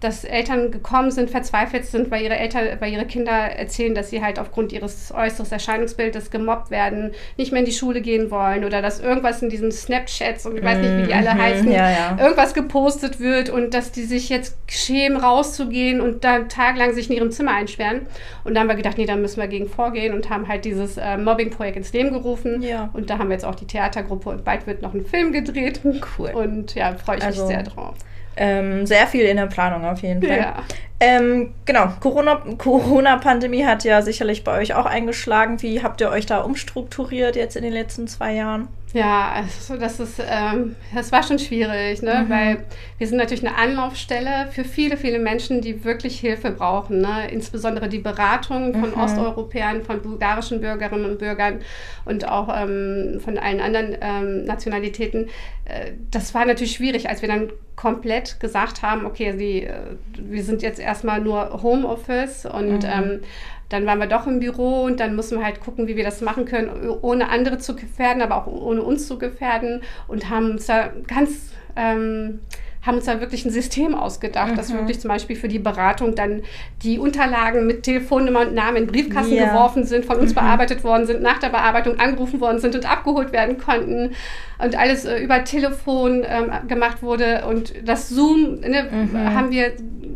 dass 0.01 0.23
Eltern 0.23 0.71
gekommen 0.71 1.09
sind, 1.11 1.29
verzweifelt 1.29 1.85
sind, 1.85 2.11
weil 2.11 2.23
ihre 2.23 2.35
Eltern, 2.35 2.65
weil 2.79 2.91
ihre 2.91 3.05
Kinder 3.05 3.31
erzählen, 3.31 3.95
dass 3.95 4.09
sie 4.09 4.21
halt 4.21 4.39
aufgrund 4.39 4.73
ihres 4.73 5.13
äußeren 5.15 5.51
Erscheinungsbildes 5.51 6.31
gemobbt 6.31 6.69
werden, 6.69 7.11
nicht 7.37 7.51
mehr 7.51 7.59
in 7.59 7.65
die 7.65 7.71
Schule 7.71 8.01
gehen 8.01 8.29
wollen 8.29 8.65
oder 8.65 8.81
dass 8.81 8.99
irgendwas 8.99 9.41
in 9.41 9.49
diesen 9.49 9.71
Snapchats 9.71 10.45
und 10.45 10.57
ich 10.57 10.63
weiß 10.63 10.79
nicht, 10.79 10.97
wie 10.97 11.07
die 11.07 11.13
alle 11.13 11.33
mhm. 11.33 11.41
heißen, 11.41 11.71
ja, 11.71 11.89
ja. 11.89 12.17
irgendwas 12.19 12.53
gepostet 12.53 13.19
wird 13.19 13.49
und 13.49 13.73
dass 13.73 13.91
die 13.91 14.03
sich 14.03 14.29
jetzt 14.29 14.57
schämen, 14.67 15.17
rauszugehen 15.17 16.01
und 16.01 16.23
dann 16.23 16.49
tagelang 16.49 16.93
sich 16.93 17.09
in 17.09 17.15
ihrem 17.15 17.31
Zimmer 17.31 17.51
einsperren. 17.51 18.07
Und 18.43 18.53
da 18.53 18.61
haben 18.61 18.67
wir 18.67 18.75
gedacht, 18.75 18.97
nee, 18.97 19.05
da 19.05 19.15
müssen 19.15 19.39
wir 19.39 19.47
gegen 19.47 19.67
vorgehen 19.67 20.13
und 20.13 20.29
haben 20.29 20.47
halt 20.47 20.65
dieses 20.65 20.97
äh, 20.97 21.17
Mobbing-Projekt 21.17 21.77
ins 21.77 21.93
Leben 21.93 22.11
gerufen. 22.11 22.61
Ja. 22.61 22.89
Und 22.93 23.09
da 23.09 23.17
haben 23.17 23.29
wir 23.29 23.33
jetzt 23.33 23.45
auch 23.45 23.55
die 23.55 23.65
Theatergruppe 23.65 24.29
und 24.29 24.43
bald 24.43 24.67
wird 24.67 24.81
noch 24.81 24.93
ein 24.93 25.05
Film 25.05 25.31
gedreht. 25.31 25.81
Cool. 26.17 26.31
Und 26.31 26.75
ja, 26.75 26.93
freue 26.93 27.17
ich 27.17 27.23
also, 27.23 27.45
mich 27.45 27.55
sehr 27.55 27.63
drauf. 27.63 27.95
Ähm, 28.37 28.85
sehr 28.85 29.07
viel 29.07 29.25
in 29.25 29.37
der 29.37 29.47
Planung 29.47 29.85
auf 29.85 30.01
jeden 30.01 30.21
Fall. 30.21 30.37
Ja. 30.37 30.63
Ähm, 31.07 31.53
genau, 31.65 31.89
Corona-Pandemie 31.99 32.57
Corona 32.57 33.21
hat 33.67 33.83
ja 33.83 34.01
sicherlich 34.01 34.43
bei 34.43 34.59
euch 34.59 34.73
auch 34.73 34.87
eingeschlagen. 34.87 35.61
Wie 35.61 35.83
habt 35.83 36.01
ihr 36.01 36.09
euch 36.09 36.25
da 36.25 36.41
umstrukturiert 36.41 37.35
jetzt 37.35 37.55
in 37.55 37.61
den 37.61 37.73
letzten 37.73 38.07
zwei 38.07 38.33
Jahren? 38.33 38.69
Ja, 38.95 39.33
also 39.33 39.77
das 39.77 39.99
ist, 39.99 40.21
ähm, 40.25 40.77
das 40.95 41.11
war 41.11 41.21
schon 41.21 41.37
schwierig, 41.37 42.01
ne? 42.01 42.23
Mhm. 42.23 42.29
weil 42.29 42.65
wir 42.97 43.07
sind 43.07 43.17
natürlich 43.17 43.45
eine 43.45 43.57
Anlaufstelle 43.57 44.47
für 44.51 44.63
viele, 44.63 44.95
viele 44.95 45.19
Menschen, 45.19 45.59
die 45.59 45.83
wirklich 45.83 46.17
Hilfe 46.17 46.51
brauchen. 46.51 47.01
Ne? 47.01 47.29
Insbesondere 47.29 47.89
die 47.89 47.99
Beratung 47.99 48.73
von 48.73 48.91
mhm. 48.91 48.97
Osteuropäern, 48.97 49.83
von 49.83 50.01
bulgarischen 50.01 50.61
Bürgerinnen 50.61 51.03
und 51.03 51.19
Bürgern 51.19 51.59
und 52.05 52.25
auch 52.25 52.47
ähm, 52.49 53.19
von 53.19 53.37
allen 53.37 53.59
anderen 53.59 53.97
ähm, 53.99 54.45
Nationalitäten. 54.45 55.27
Äh, 55.65 55.91
das 56.09 56.33
war 56.33 56.45
natürlich 56.45 56.75
schwierig, 56.75 57.09
als 57.09 57.21
wir 57.21 57.27
dann 57.27 57.51
komplett 57.75 58.39
gesagt 58.39 58.81
haben, 58.81 59.05
okay, 59.05 59.35
die, 59.37 59.63
äh, 59.63 59.97
wir 60.17 60.43
sind 60.43 60.61
jetzt 60.61 60.79
erstmal 60.95 61.19
nur 61.19 61.61
Homeoffice 61.61 62.45
und 62.45 62.83
mhm. 62.83 62.89
ähm, 62.89 63.19
dann 63.67 63.85
waren 63.85 63.99
wir 63.99 64.07
doch 64.07 64.27
im 64.27 64.39
Büro 64.39 64.83
und 64.83 64.99
dann 64.99 65.15
mussten 65.15 65.37
wir 65.37 65.45
halt 65.45 65.59
gucken, 65.59 65.87
wie 65.87 65.97
wir 65.97 66.05
das 66.05 66.21
machen 66.21 66.45
können, 66.45 66.89
ohne 67.01 67.29
andere 67.29 67.57
zu 67.57 67.75
gefährden, 67.75 68.21
aber 68.21 68.37
auch 68.37 68.47
ohne 68.47 68.81
uns 68.81 69.07
zu 69.07 69.17
gefährden 69.17 69.81
und 70.07 70.29
haben 70.29 70.51
uns 70.51 70.67
da 70.67 70.91
ganz 71.07 71.51
ähm, 71.75 72.39
haben 72.85 72.95
uns 72.95 73.05
da 73.05 73.19
wirklich 73.19 73.45
ein 73.45 73.51
System 73.51 73.95
ausgedacht, 73.95 74.51
mhm. 74.51 74.55
dass 74.55 74.71
wirklich 74.71 74.99
zum 74.99 75.09
Beispiel 75.09 75.35
für 75.35 75.47
die 75.47 75.59
Beratung 75.59 76.15
dann 76.15 76.43
die 76.83 76.99
Unterlagen 76.99 77.65
mit 77.65 77.83
Telefonnummer 77.83 78.41
und 78.41 78.53
Namen 78.53 78.77
in 78.77 78.87
Briefkasten 78.87 79.35
ja. 79.35 79.47
geworfen 79.47 79.85
sind, 79.85 80.05
von 80.05 80.17
uns 80.17 80.31
mhm. 80.31 80.35
bearbeitet 80.35 80.83
worden 80.83 81.05
sind, 81.07 81.21
nach 81.21 81.39
der 81.39 81.49
Bearbeitung 81.49 81.99
angerufen 81.99 82.39
worden 82.39 82.59
sind 82.59 82.75
und 82.75 82.89
abgeholt 82.89 83.31
werden 83.31 83.57
konnten 83.57 84.11
und 84.59 84.77
alles 84.77 85.05
äh, 85.05 85.17
über 85.17 85.43
Telefon 85.43 86.23
ähm, 86.27 86.67
gemacht 86.67 87.01
wurde 87.01 87.45
und 87.47 87.73
das 87.83 88.09
Zoom 88.09 88.59
ne, 88.59 88.87
mhm. 88.91 89.33
haben 89.33 89.51
wir 89.51 89.73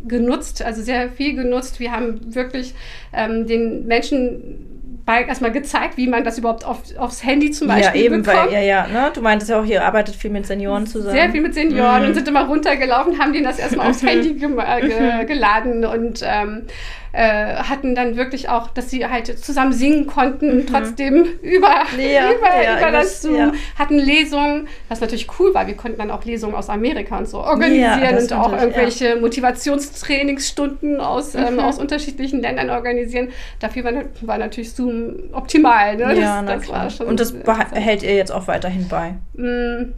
genutzt, 0.07 0.61
also 0.61 0.81
sehr 0.81 1.09
viel 1.09 1.35
genutzt. 1.35 1.79
Wir 1.79 1.91
haben 1.91 2.33
wirklich 2.35 2.73
ähm, 3.13 3.47
den 3.47 3.87
Menschen 3.87 4.78
erstmal 5.17 5.51
gezeigt, 5.51 5.97
wie 5.97 6.07
man 6.07 6.23
das 6.23 6.37
überhaupt 6.37 6.65
auf, 6.65 6.79
aufs 6.97 7.23
Handy 7.23 7.51
zum 7.51 7.67
Beispiel 7.67 8.01
ja, 8.01 8.05
eben, 8.05 8.21
bekommt. 8.21 8.51
Weil, 8.51 8.53
ja, 8.53 8.59
ja, 8.61 8.87
ne? 8.87 9.11
Du 9.13 9.21
meintest 9.21 9.49
ja 9.49 9.59
auch, 9.59 9.65
ihr 9.65 9.83
arbeitet 9.83 10.15
viel 10.15 10.31
mit 10.31 10.45
Senioren 10.45 10.87
zusammen. 10.87 11.15
Sehr 11.15 11.29
viel 11.29 11.41
mit 11.41 11.53
Senioren 11.53 12.03
mhm. 12.03 12.09
und 12.09 12.13
sind 12.13 12.27
immer 12.27 12.45
runtergelaufen, 12.45 13.19
haben 13.19 13.33
denen 13.33 13.45
das 13.45 13.59
erstmal 13.59 13.89
aufs 13.89 14.03
Handy 14.07 14.33
ge 14.33 14.49
ge 14.49 15.25
geladen 15.27 15.85
und 15.85 16.21
ähm, 16.23 16.67
äh, 17.11 17.55
hatten 17.55 17.95
dann 17.95 18.15
wirklich 18.15 18.49
auch, 18.49 18.69
dass 18.69 18.89
sie 18.89 19.05
halt 19.05 19.39
zusammen 19.39 19.73
singen 19.73 20.07
konnten, 20.07 20.57
mhm. 20.57 20.67
trotzdem 20.67 21.23
über, 21.41 21.83
ja, 21.97 22.31
über, 22.37 22.63
ja, 22.63 22.77
über 22.77 22.91
das 22.91 23.21
Zoom, 23.21 23.35
ja. 23.35 23.51
hatten 23.77 23.97
Lesungen, 23.97 24.67
was 24.87 25.01
natürlich 25.01 25.27
cool 25.39 25.53
war. 25.53 25.67
Wir 25.67 25.75
konnten 25.75 25.97
dann 25.97 26.11
auch 26.11 26.23
Lesungen 26.25 26.55
aus 26.55 26.69
Amerika 26.69 27.17
und 27.17 27.27
so 27.27 27.39
organisieren 27.39 28.17
und 28.17 28.33
auch 28.33 28.53
irgendwelche 28.53 29.15
Motivationstrainingsstunden 29.17 30.99
aus, 30.99 31.35
ähm, 31.35 31.55
mhm. 31.55 31.59
aus 31.59 31.79
unterschiedlichen 31.79 32.41
Ländern 32.41 32.69
organisieren. 32.69 33.29
Dafür 33.59 33.83
war, 33.83 33.93
war 34.21 34.37
natürlich 34.37 34.73
Zoom 34.73 35.15
optimal. 35.33 35.95
Ne? 35.95 36.19
Ja, 36.19 36.41
das, 36.41 36.61
das 36.61 36.69
war 36.69 36.89
schon 36.89 37.07
und 37.07 37.19
das 37.19 37.33
behält 37.33 38.03
ihr 38.03 38.15
jetzt 38.15 38.31
auch 38.31 38.47
weiterhin 38.47 38.87
bei? 38.87 39.15
Mm, 39.33 39.93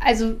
also 0.00 0.36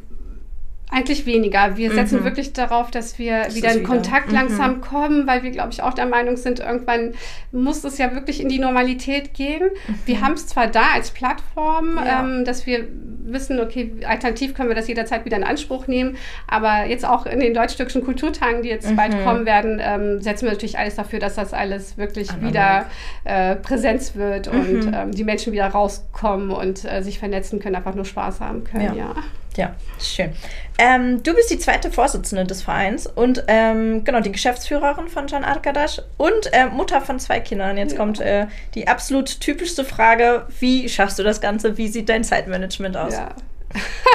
eigentlich 0.92 1.24
weniger. 1.26 1.76
Wir 1.76 1.90
setzen 1.92 2.20
mhm. 2.20 2.24
wirklich 2.24 2.52
darauf, 2.52 2.90
dass 2.90 3.18
wir 3.18 3.44
das 3.44 3.54
wieder 3.54 3.72
in 3.72 3.80
wieder. 3.80 3.88
Kontakt 3.88 4.28
mhm. 4.28 4.34
langsam 4.34 4.80
kommen, 4.80 5.26
weil 5.26 5.42
wir, 5.42 5.50
glaube 5.50 5.70
ich, 5.72 5.82
auch 5.82 5.94
der 5.94 6.06
Meinung 6.06 6.36
sind, 6.36 6.60
irgendwann 6.60 7.14
muss 7.50 7.82
es 7.84 7.98
ja 7.98 8.14
wirklich 8.14 8.40
in 8.40 8.48
die 8.48 8.58
Normalität 8.58 9.32
gehen. 9.32 9.70
Mhm. 9.86 9.98
Wir 10.04 10.20
haben 10.20 10.34
es 10.34 10.46
zwar 10.46 10.66
da 10.66 10.92
als 10.94 11.10
Plattform, 11.10 11.96
ja. 11.96 12.22
ähm, 12.22 12.44
dass 12.44 12.66
wir 12.66 12.86
wissen, 13.24 13.58
okay, 13.60 13.92
alternativ 14.06 14.54
können 14.54 14.68
wir 14.68 14.76
das 14.76 14.88
jederzeit 14.88 15.24
wieder 15.24 15.38
in 15.38 15.44
Anspruch 15.44 15.86
nehmen, 15.86 16.16
aber 16.46 16.84
jetzt 16.84 17.06
auch 17.06 17.24
in 17.24 17.40
den 17.40 17.54
deutsch-türkischen 17.54 18.04
Kulturtagen, 18.04 18.62
die 18.62 18.68
jetzt 18.68 18.94
bald 18.94 19.14
mhm. 19.14 19.24
kommen 19.24 19.46
werden, 19.46 19.80
ähm, 19.82 20.20
setzen 20.20 20.44
wir 20.44 20.52
natürlich 20.52 20.78
alles 20.78 20.96
dafür, 20.96 21.18
dass 21.18 21.36
das 21.36 21.54
alles 21.54 21.96
wirklich 21.96 22.30
Analog. 22.30 22.48
wieder 22.48 22.86
äh, 23.24 23.56
Präsenz 23.56 24.14
wird 24.14 24.48
und 24.48 24.86
mhm. 24.86 24.94
ähm, 24.94 25.12
die 25.12 25.24
Menschen 25.24 25.52
wieder 25.52 25.68
rauskommen 25.68 26.50
und 26.50 26.84
äh, 26.84 27.02
sich 27.02 27.18
vernetzen 27.18 27.60
können, 27.60 27.76
einfach 27.76 27.94
nur 27.94 28.04
Spaß 28.04 28.40
haben 28.40 28.64
können, 28.64 28.96
ja. 28.96 29.14
ja. 29.14 29.14
Ja, 29.56 29.74
schön. 30.00 30.32
Ähm, 30.78 31.22
du 31.22 31.34
bist 31.34 31.50
die 31.50 31.58
zweite 31.58 31.90
Vorsitzende 31.90 32.44
des 32.44 32.62
Vereins 32.62 33.06
und 33.06 33.44
ähm, 33.48 34.04
genau 34.04 34.20
die 34.20 34.32
Geschäftsführerin 34.32 35.08
von 35.08 35.26
Can 35.26 35.44
Arkadasch 35.44 36.00
und 36.16 36.52
äh, 36.52 36.66
Mutter 36.66 37.00
von 37.00 37.18
zwei 37.18 37.40
Kindern. 37.40 37.76
Jetzt 37.76 37.92
ja. 37.92 37.98
kommt 37.98 38.20
äh, 38.20 38.46
die 38.74 38.88
absolut 38.88 39.40
typischste 39.40 39.84
Frage: 39.84 40.46
Wie 40.58 40.88
schaffst 40.88 41.18
du 41.18 41.22
das 41.22 41.40
Ganze? 41.40 41.76
Wie 41.76 41.88
sieht 41.88 42.08
dein 42.08 42.24
Zeitmanagement 42.24 42.96
aus? 42.96 43.14
Ja. 43.14 43.34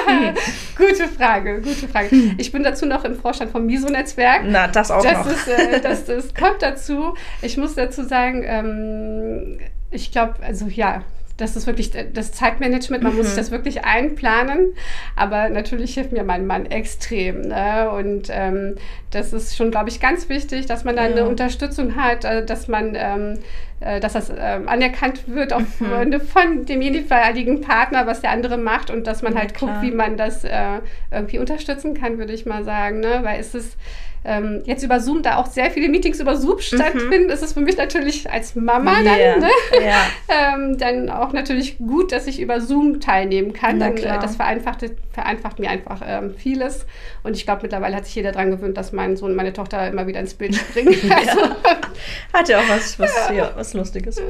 gute 0.76 1.08
Frage, 1.08 1.60
gute 1.60 1.88
Frage. 1.88 2.08
Ich 2.38 2.52
bin 2.52 2.62
dazu 2.62 2.86
noch 2.86 3.04
im 3.04 3.16
Vorstand 3.16 3.50
vom 3.50 3.66
Miso-Netzwerk. 3.66 4.42
Na, 4.44 4.68
das 4.68 4.90
auch 4.90 5.02
das 5.02 5.26
noch. 5.26 5.32
Ist, 5.32 5.48
äh, 5.48 5.80
das, 5.80 6.04
das 6.04 6.34
kommt 6.34 6.62
dazu. 6.62 7.14
Ich 7.42 7.56
muss 7.56 7.74
dazu 7.74 8.04
sagen, 8.04 8.44
ähm, 8.46 9.58
ich 9.90 10.12
glaube, 10.12 10.34
also 10.42 10.66
ja, 10.66 11.02
das 11.38 11.56
ist 11.56 11.66
wirklich 11.66 11.92
das 12.12 12.32
Zeitmanagement, 12.32 13.02
man 13.02 13.12
mhm. 13.12 13.18
muss 13.18 13.26
sich 13.28 13.36
mhm. 13.36 13.40
das 13.40 13.50
wirklich 13.50 13.84
einplanen. 13.84 14.74
Aber 15.16 15.48
natürlich 15.48 15.94
hilft 15.94 16.12
mir 16.12 16.24
mein 16.24 16.46
Mann 16.46 16.66
extrem. 16.66 17.42
Ne? 17.42 17.90
Und 17.90 18.28
ähm, 18.30 18.74
das 19.10 19.32
ist 19.32 19.56
schon, 19.56 19.70
glaube 19.70 19.88
ich, 19.88 20.00
ganz 20.00 20.28
wichtig, 20.28 20.66
dass 20.66 20.84
man 20.84 20.96
da 20.96 21.06
ja. 21.06 21.12
eine 21.12 21.26
Unterstützung 21.26 21.96
hat, 21.96 22.24
äh, 22.24 22.44
dass 22.44 22.68
man 22.68 22.94
ähm, 22.94 23.38
äh, 23.80 24.00
dass 24.00 24.14
das 24.14 24.32
ähm, 24.36 24.68
anerkannt 24.68 25.28
wird 25.28 25.52
auch 25.52 25.60
mhm. 25.60 26.20
von 26.20 26.66
dem 26.66 26.82
jeweiligen 26.82 27.60
Partner, 27.60 28.08
was 28.08 28.20
der 28.20 28.30
andere 28.30 28.58
macht 28.58 28.90
und 28.90 29.06
dass 29.06 29.22
man 29.22 29.34
ja, 29.34 29.38
halt 29.38 29.54
klar. 29.54 29.70
guckt, 29.70 29.82
wie 29.84 29.94
man 29.94 30.16
das 30.16 30.42
äh, 30.42 30.80
irgendwie 31.12 31.38
unterstützen 31.38 31.94
kann, 31.94 32.18
würde 32.18 32.32
ich 32.32 32.44
mal 32.44 32.64
sagen. 32.64 32.98
Ne? 32.98 33.20
Weil 33.22 33.38
es 33.38 33.54
ist 33.54 33.76
ähm, 34.24 34.62
jetzt 34.64 34.82
über 34.82 35.00
Zoom, 35.00 35.22
da 35.22 35.36
auch 35.36 35.46
sehr 35.46 35.70
viele 35.70 35.88
Meetings 35.88 36.20
über 36.20 36.36
Zoom 36.36 36.58
stattfinden, 36.60 37.24
mhm. 37.24 37.30
ist 37.30 37.42
es 37.42 37.52
für 37.52 37.60
mich 37.60 37.76
natürlich 37.76 38.30
als 38.30 38.54
Mama 38.54 39.00
yeah. 39.00 39.32
dann, 39.32 39.40
ne? 39.40 39.50
yeah. 39.80 40.06
ähm, 40.54 40.78
dann 40.78 41.10
auch 41.10 41.32
natürlich 41.32 41.78
gut, 41.78 42.12
dass 42.12 42.26
ich 42.26 42.40
über 42.40 42.60
Zoom 42.60 43.00
teilnehmen 43.00 43.52
kann. 43.52 43.78
Dann, 43.78 43.96
äh, 43.96 44.18
das 44.20 44.36
vereinfacht, 44.36 44.84
vereinfacht 45.12 45.58
mir 45.58 45.70
einfach 45.70 46.00
ähm, 46.04 46.34
vieles. 46.34 46.86
Und 47.22 47.36
ich 47.36 47.44
glaube, 47.44 47.62
mittlerweile 47.62 47.96
hat 47.96 48.06
sich 48.06 48.14
jeder 48.14 48.32
daran 48.32 48.50
gewöhnt, 48.50 48.76
dass 48.76 48.92
mein 48.92 49.16
Sohn 49.16 49.30
und 49.30 49.36
meine 49.36 49.52
Tochter 49.52 49.88
immer 49.88 50.06
wieder 50.06 50.20
ins 50.20 50.34
Bild 50.34 50.54
springen. 50.54 50.94
also, 51.10 51.40
hat 52.32 52.48
ja 52.48 52.58
auch 52.58 52.68
was, 52.68 52.98
was, 52.98 53.28
ja. 53.28 53.34
Ja, 53.34 53.52
was 53.54 53.74
Lustiges. 53.74 54.20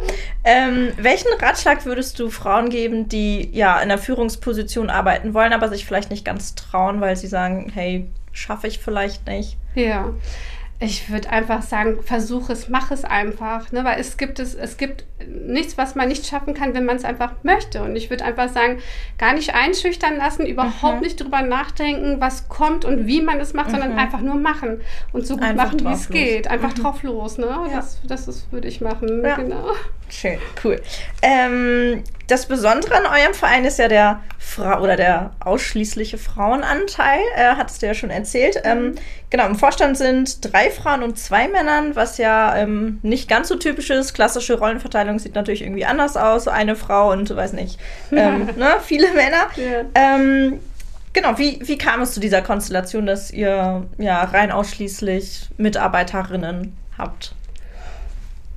Ähm, 0.45 0.92
welchen 0.97 1.28
Ratschlag 1.40 1.85
würdest 1.87 2.18
du 2.18 2.30
Frauen 2.30 2.71
geben, 2.71 3.09
die 3.09 3.50
ja 3.52 3.76
in 3.76 3.90
einer 3.90 3.99
Führungsposition 3.99 4.90
arbeiten 4.90 5.35
wollen, 5.35 5.52
aber 5.52 5.68
sich 5.68 5.85
vielleicht 5.85 6.11
nicht 6.11 6.25
ganz 6.25 6.54
trauen, 6.54 7.00
weil 7.00 7.16
sie 7.16 7.26
sagen, 7.26 7.71
hey, 7.75 8.09
schaffe 8.38 8.66
ich 8.66 8.78
vielleicht 8.78 9.26
nicht. 9.26 9.57
Ja. 9.75 10.12
Ich 10.80 11.11
würde 11.11 11.30
einfach 11.30 11.62
sagen, 11.62 12.04
versuch 12.04 12.50
es, 12.50 12.68
mach 12.68 12.92
es 12.92 13.04
einfach, 13.04 13.73
ne? 13.73 13.85
weil 13.85 13.99
es 13.99 14.16
gibt 14.16 14.38
es, 14.38 14.54
es 14.54 14.76
gibt 14.76 15.07
nichts, 15.26 15.76
was 15.76 15.97
man 15.97 16.07
nicht 16.07 16.25
schaffen 16.25 16.54
kann, 16.54 16.73
wenn 16.73 16.85
man 16.85 16.95
es 16.95 17.04
einfach 17.04 17.33
möchte. 17.42 17.83
Und 17.83 17.97
ich 17.97 18.11
würde 18.11 18.25
einfach 18.25 18.49
sagen, 18.49 18.78
gar 19.18 19.35
nicht 19.35 19.57
einschüchtern 19.57 20.16
lassen, 20.16 20.47
überhaupt 20.47 20.97
mhm. 20.97 21.00
nicht 21.00 21.21
drüber 21.21 21.42
nachdenken, 21.42 22.21
was 22.21 22.49
kommt 22.49 22.85
und 22.85 23.09
wie 23.09 23.21
man 23.21 23.40
es 23.40 23.54
macht, 23.54 23.68
mhm. 23.68 23.73
sondern 23.73 23.99
einfach 23.99 24.21
nur 24.21 24.37
machen 24.37 24.80
und 25.12 25.26
so 25.26 25.35
gut 25.35 25.42
einfach 25.42 25.73
machen, 25.73 25.85
wie 25.85 25.92
es 25.92 26.09
geht. 26.11 26.47
Einfach 26.49 26.76
mhm. 26.76 26.83
drauf 26.83 27.02
los, 27.02 27.38
ne? 27.38 27.47
Ja. 27.47 27.75
Das, 27.75 28.00
das 28.07 28.47
würde 28.52 28.68
ich 28.68 28.80
machen, 28.80 29.25
ja. 29.25 29.35
genau. 29.35 29.73
Schön, 30.09 30.38
cool. 30.62 30.80
Ähm, 31.23 32.04
das 32.28 32.44
Besondere 32.47 32.94
an 32.94 33.06
eurem 33.06 33.35
Verein 33.35 33.64
ist 33.64 33.78
ja 33.78 33.88
der 33.88 34.20
Frau 34.38 34.82
oder 34.82 34.97
der 34.97 35.32
ausschließliche 35.40 36.18
Frauenanteil, 36.18 37.20
äh, 37.35 37.56
hattest 37.56 37.80
du 37.80 37.87
ja 37.87 37.94
schon 37.94 38.11
erzählt. 38.11 38.61
Ähm, 38.64 38.82
mhm. 38.82 38.94
genau, 39.30 39.47
im 39.47 39.56
Vorstand 39.56 39.97
sind 39.97 40.52
drei 40.52 40.70
Frauen 40.70 41.02
und 41.02 41.18
zwei 41.18 41.49
Männern, 41.49 41.97
was 41.97 42.18
ja 42.18 42.54
ähm, 42.54 42.99
nicht 43.02 43.28
ganz 43.28 43.49
so 43.49 43.56
typisch 43.56 43.88
ist. 43.88 44.12
Klassische 44.12 44.58
Rollenverteilung 44.58 45.18
sieht 45.18 45.35
natürlich 45.35 45.62
irgendwie 45.62 45.87
anders 45.87 46.16
aus. 46.18 46.49
Eine 46.49 46.76
Frau 46.76 47.12
und, 47.12 47.35
weiß 47.35 47.54
nicht, 47.54 47.80
ähm, 48.12 48.47
ne, 48.56 48.76
viele 48.85 49.11
Männer. 49.14 49.49
Ja. 49.56 49.85
Ähm, 49.94 50.61
genau, 51.14 51.38
wie, 51.38 51.61
wie 51.64 51.78
kam 51.78 52.02
es 52.02 52.12
zu 52.12 52.20
dieser 52.20 52.42
Konstellation, 52.42 53.06
dass 53.06 53.30
ihr 53.30 53.87
ja 53.97 54.23
rein 54.23 54.52
ausschließlich 54.52 55.49
Mitarbeiterinnen 55.56 56.76
habt? 56.99 57.35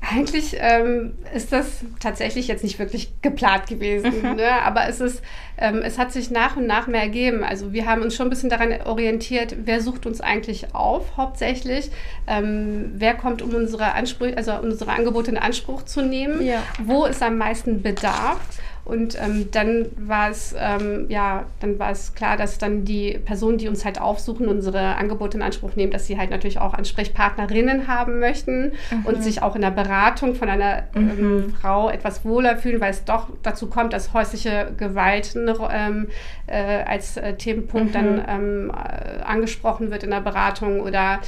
Eigentlich 0.02 0.58
ähm, 0.60 1.14
ist 1.34 1.54
das 1.54 1.86
tatsächlich 2.00 2.48
jetzt 2.48 2.64
nicht 2.64 2.80
wirklich 2.80 3.14
geplant 3.22 3.68
gewesen, 3.68 4.22
mhm. 4.22 4.36
ne? 4.36 4.52
aber 4.64 4.88
es, 4.90 5.00
ist, 5.00 5.22
ähm, 5.60 5.84
es 5.84 6.00
hat 6.00 6.12
sich 6.12 6.32
nach 6.32 6.58
und 6.58 6.66
nach 6.66 6.88
mehr 6.88 7.02
ergeben. 7.02 7.44
Also 7.44 7.72
wir 7.72 7.86
haben 7.86 8.02
uns 8.02 8.16
schon 8.16 8.26
ein 8.26 8.30
bisschen 8.32 8.50
daran 8.50 8.74
orientiert, 8.84 9.56
wer 9.64 9.80
sucht 9.80 10.08
uns 10.08 10.20
eigentlich 10.20 10.74
auf 10.74 11.18
hauptsächlich, 11.18 11.92
ähm, 12.26 12.94
wer 12.96 13.14
kommt, 13.14 13.44
um 13.44 13.54
unsere, 13.54 13.94
Ansprüche, 13.94 14.36
also 14.36 14.54
unsere 14.54 14.92
Angebote 14.92 15.32
in 15.32 15.38
Anspruch 15.38 15.84
zu 15.84 16.02
nehmen, 16.02 16.44
ja. 16.44 16.64
wo 16.84 17.06
ist 17.06 17.22
am 17.22 17.38
meisten 17.38 17.84
Bedarf 17.84 18.40
und 18.84 19.18
ähm, 19.22 19.50
dann 19.52 19.86
war 19.98 20.30
es 20.30 20.56
ähm, 20.58 21.06
ja, 21.10 21.46
dann 21.60 21.78
war 21.78 21.92
es 21.92 22.16
klar, 22.16 22.36
dass 22.36 22.58
dann 22.58 22.84
die 22.84 23.20
Personen, 23.24 23.58
die 23.58 23.68
uns 23.68 23.86
halt 23.86 24.02
aufsuchen, 24.02 24.48
unsere 24.48 24.96
Angebote 24.96 25.38
in 25.38 25.44
Anspruch 25.44 25.76
nehmen, 25.76 25.92
dass 25.92 26.08
sie 26.08 26.18
halt 26.18 26.32
natürlich 26.32 26.60
auch 26.60 26.74
Ansprechpartnerinnen 26.74 27.88
haben 27.88 28.20
möchten 28.20 28.74
mhm. 28.92 29.06
und 29.06 29.24
sich 29.24 29.44
auch 29.44 29.56
in 29.56 29.62
der 29.62 29.72
Beratung 29.72 30.34
von 30.36 30.50
einer 30.50 30.84
ähm, 30.96 31.04
mhm. 31.04 31.12
ähm, 31.20 31.54
Frau 31.62 31.90
etwas 31.90 32.26
wohler 32.26 32.58
fühlen, 32.58 32.82
weil 32.82 32.92
es 32.92 33.06
doch 33.06 33.28
dazu 33.44 33.68
kommt, 33.68 33.94
dass 33.94 34.14
häusliche 34.14 34.72
Gewalt 34.78 35.36
eine, 35.36 35.56
ähm, 35.72 36.08
äh, 36.48 36.84
als 36.84 37.18
äh, 37.18 37.36
Themenpunkt 37.36 37.90
mhm. 37.90 37.94
dann 37.94 38.26
ähm, 38.28 38.72
äh, 38.72 39.22
angesprochen 39.22 39.92
wird 39.92 40.04
in 40.04 40.10
der 40.10 40.22
Beratung 40.22 40.82
oder 40.82 41.20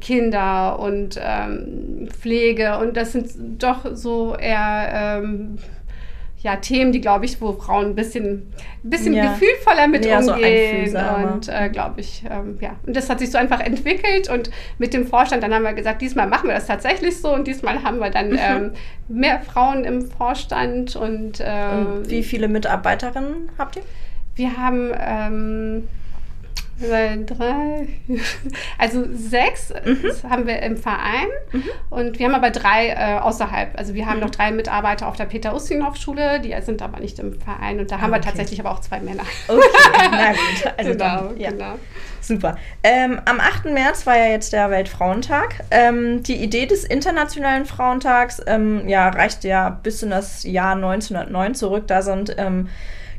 Kinder 0.00 0.78
und 0.80 1.20
Pflege 2.08 2.78
und 2.78 2.96
das 2.96 3.12
sind 3.12 3.62
doch 3.62 3.86
so 3.94 4.34
eher 4.34 5.22
ja, 6.46 6.54
Themen, 6.54 6.92
die, 6.92 7.00
glaube 7.00 7.24
ich, 7.24 7.40
wo 7.40 7.52
Frauen 7.54 7.86
ein 7.86 7.94
bisschen, 7.96 8.52
ein 8.84 8.90
bisschen 8.90 9.14
ja. 9.14 9.32
gefühlvoller 9.32 9.88
mit 9.88 10.06
ja, 10.06 10.20
umgehen. 10.20 10.88
So 10.88 10.98
und 10.98 11.48
äh, 11.48 11.68
glaube 11.70 12.00
ich, 12.00 12.22
ähm, 12.30 12.56
ja. 12.60 12.76
Und 12.86 12.94
das 12.94 13.10
hat 13.10 13.18
sich 13.18 13.32
so 13.32 13.38
einfach 13.38 13.58
entwickelt 13.58 14.30
und 14.30 14.52
mit 14.78 14.94
dem 14.94 15.08
Vorstand, 15.08 15.42
dann 15.42 15.52
haben 15.52 15.64
wir 15.64 15.72
gesagt, 15.72 16.00
diesmal 16.02 16.28
machen 16.28 16.46
wir 16.46 16.54
das 16.54 16.68
tatsächlich 16.68 17.20
so 17.20 17.34
und 17.34 17.48
diesmal 17.48 17.82
haben 17.82 17.98
wir 17.98 18.10
dann 18.10 18.30
mhm. 18.30 18.38
ähm, 18.48 18.70
mehr 19.08 19.40
Frauen 19.40 19.82
im 19.82 20.08
Vorstand 20.08 20.94
und, 20.94 21.40
äh, 21.40 21.44
und, 21.76 22.08
wie 22.08 22.22
viele 22.22 22.46
Mitarbeiterinnen 22.46 23.50
habt 23.58 23.74
ihr? 23.74 23.82
Wir 24.36 24.56
haben 24.56 24.92
ähm, 25.00 25.88
drei, 26.78 27.88
also 28.78 29.04
sechs 29.12 29.72
mhm. 29.84 30.30
haben 30.30 30.46
wir 30.46 30.62
im 30.62 30.76
Verein 30.76 31.28
mhm. 31.52 31.64
und 31.90 32.18
wir 32.18 32.26
haben 32.26 32.34
aber 32.34 32.50
drei 32.50 32.88
äh, 32.88 33.18
außerhalb. 33.18 33.78
Also 33.78 33.94
wir 33.94 34.06
haben 34.06 34.16
mhm. 34.16 34.24
noch 34.24 34.30
drei 34.30 34.50
Mitarbeiter 34.52 35.08
auf 35.08 35.16
der 35.16 35.24
Peter-Ustinov-Schule, 35.24 36.40
die 36.40 36.54
sind 36.62 36.82
aber 36.82 37.00
nicht 37.00 37.18
im 37.18 37.40
Verein 37.40 37.80
und 37.80 37.90
da 37.90 38.00
haben 38.00 38.10
okay. 38.10 38.20
wir 38.20 38.26
tatsächlich 38.26 38.60
aber 38.60 38.72
auch 38.72 38.80
zwei 38.80 39.00
Männer. 39.00 39.24
Okay, 39.48 39.62
na 40.10 40.30
gut. 40.32 40.74
Also 40.76 40.90
genau, 40.92 41.28
dann, 41.28 41.40
ja. 41.40 41.50
genau. 41.50 41.74
Super. 42.20 42.56
Ähm, 42.82 43.20
am 43.24 43.38
8. 43.38 43.66
März 43.66 44.04
war 44.04 44.18
ja 44.18 44.26
jetzt 44.26 44.52
der 44.52 44.68
Weltfrauentag. 44.70 45.62
Ähm, 45.70 46.24
die 46.24 46.36
Idee 46.36 46.66
des 46.66 46.84
Internationalen 46.84 47.66
Frauentags 47.66 48.42
ähm, 48.46 48.88
ja, 48.88 49.08
reicht 49.08 49.44
ja 49.44 49.70
bis 49.70 50.02
in 50.02 50.10
das 50.10 50.42
Jahr 50.42 50.74
1909 50.74 51.54
zurück. 51.54 51.86
Da 51.86 52.02
sind 52.02 52.34
ähm, 52.36 52.68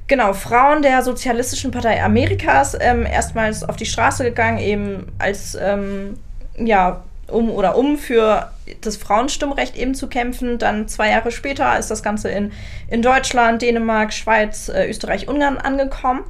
genau, 0.08 0.34
Frauen 0.34 0.82
der 0.82 1.02
Sozialistischen 1.04 1.72
Partei 1.72 2.04
Amerikas 2.04 2.76
ähm, 2.80 3.06
erstmals 3.06 3.64
auf 3.64 3.76
die 3.76 3.86
Straße 3.86 4.24
gegangen, 4.24 4.60
eben 4.60 5.08
als, 5.20 5.58
ähm, 5.60 6.18
ja, 6.58 7.04
um 7.28 7.52
oder 7.52 7.78
um 7.78 7.98
für 7.98 8.52
das 8.82 8.98
Frauenstimmrecht 8.98 9.76
eben 9.76 9.94
zu 9.94 10.08
kämpfen. 10.08 10.58
Dann 10.58 10.88
zwei 10.88 11.10
Jahre 11.10 11.32
später 11.32 11.78
ist 11.78 11.92
das 11.92 12.04
Ganze 12.04 12.30
in, 12.30 12.52
in 12.90 13.02
Deutschland, 13.02 13.62
Dänemark, 13.62 14.14
Schweiz, 14.14 14.70
äh, 14.70 14.90
Österreich, 14.90 15.28
Ungarn 15.28 15.58
angekommen. 15.58 16.24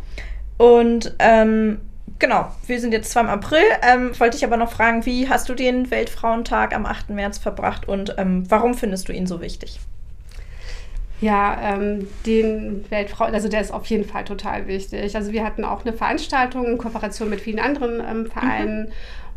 Und 0.57 1.15
ähm, 1.19 1.79
genau, 2.17 2.51
wir 2.65 2.81
sind 2.81 2.93
jetzt 2.93 3.11
zwar 3.11 3.23
im 3.23 3.29
April. 3.29 3.63
Ähm, 3.83 4.19
wollte 4.19 4.37
ich 4.37 4.43
aber 4.43 4.57
noch 4.57 4.71
fragen, 4.71 5.05
wie 5.05 5.29
hast 5.29 5.49
du 5.49 5.53
den 5.53 5.91
Weltfrauentag 5.91 6.75
am 6.75 6.85
8. 6.85 7.11
März 7.11 7.37
verbracht 7.37 7.87
und 7.87 8.15
ähm, 8.17 8.49
warum 8.49 8.73
findest 8.73 9.07
du 9.07 9.13
ihn 9.13 9.27
so 9.27 9.39
wichtig? 9.39 9.79
Ja, 11.19 11.75
ähm, 11.75 12.07
den 12.27 12.85
Weltfrauen, 12.89 13.33
also 13.33 13.49
der 13.49 13.61
ist 13.61 13.71
auf 13.71 13.85
jeden 13.87 14.05
Fall 14.05 14.23
total 14.23 14.67
wichtig. 14.67 15.15
Also 15.15 15.31
wir 15.31 15.43
hatten 15.43 15.63
auch 15.63 15.83
eine 15.83 15.93
Veranstaltung 15.93 16.65
in 16.65 16.77
Kooperation 16.77 17.29
mit 17.29 17.41
vielen 17.41 17.59
anderen 17.59 18.01
ähm, 18.07 18.27
Vereinen, 18.27 18.83
mhm. 18.83 18.91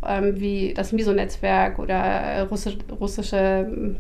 ähm, 0.07 0.41
wie 0.41 0.75
das 0.75 0.93
Miso-Netzwerk 0.93 1.79
oder 1.79 1.95
äh, 1.95 2.41
Russi 2.41 2.77
russische 3.01 3.67
ähm, 3.67 3.97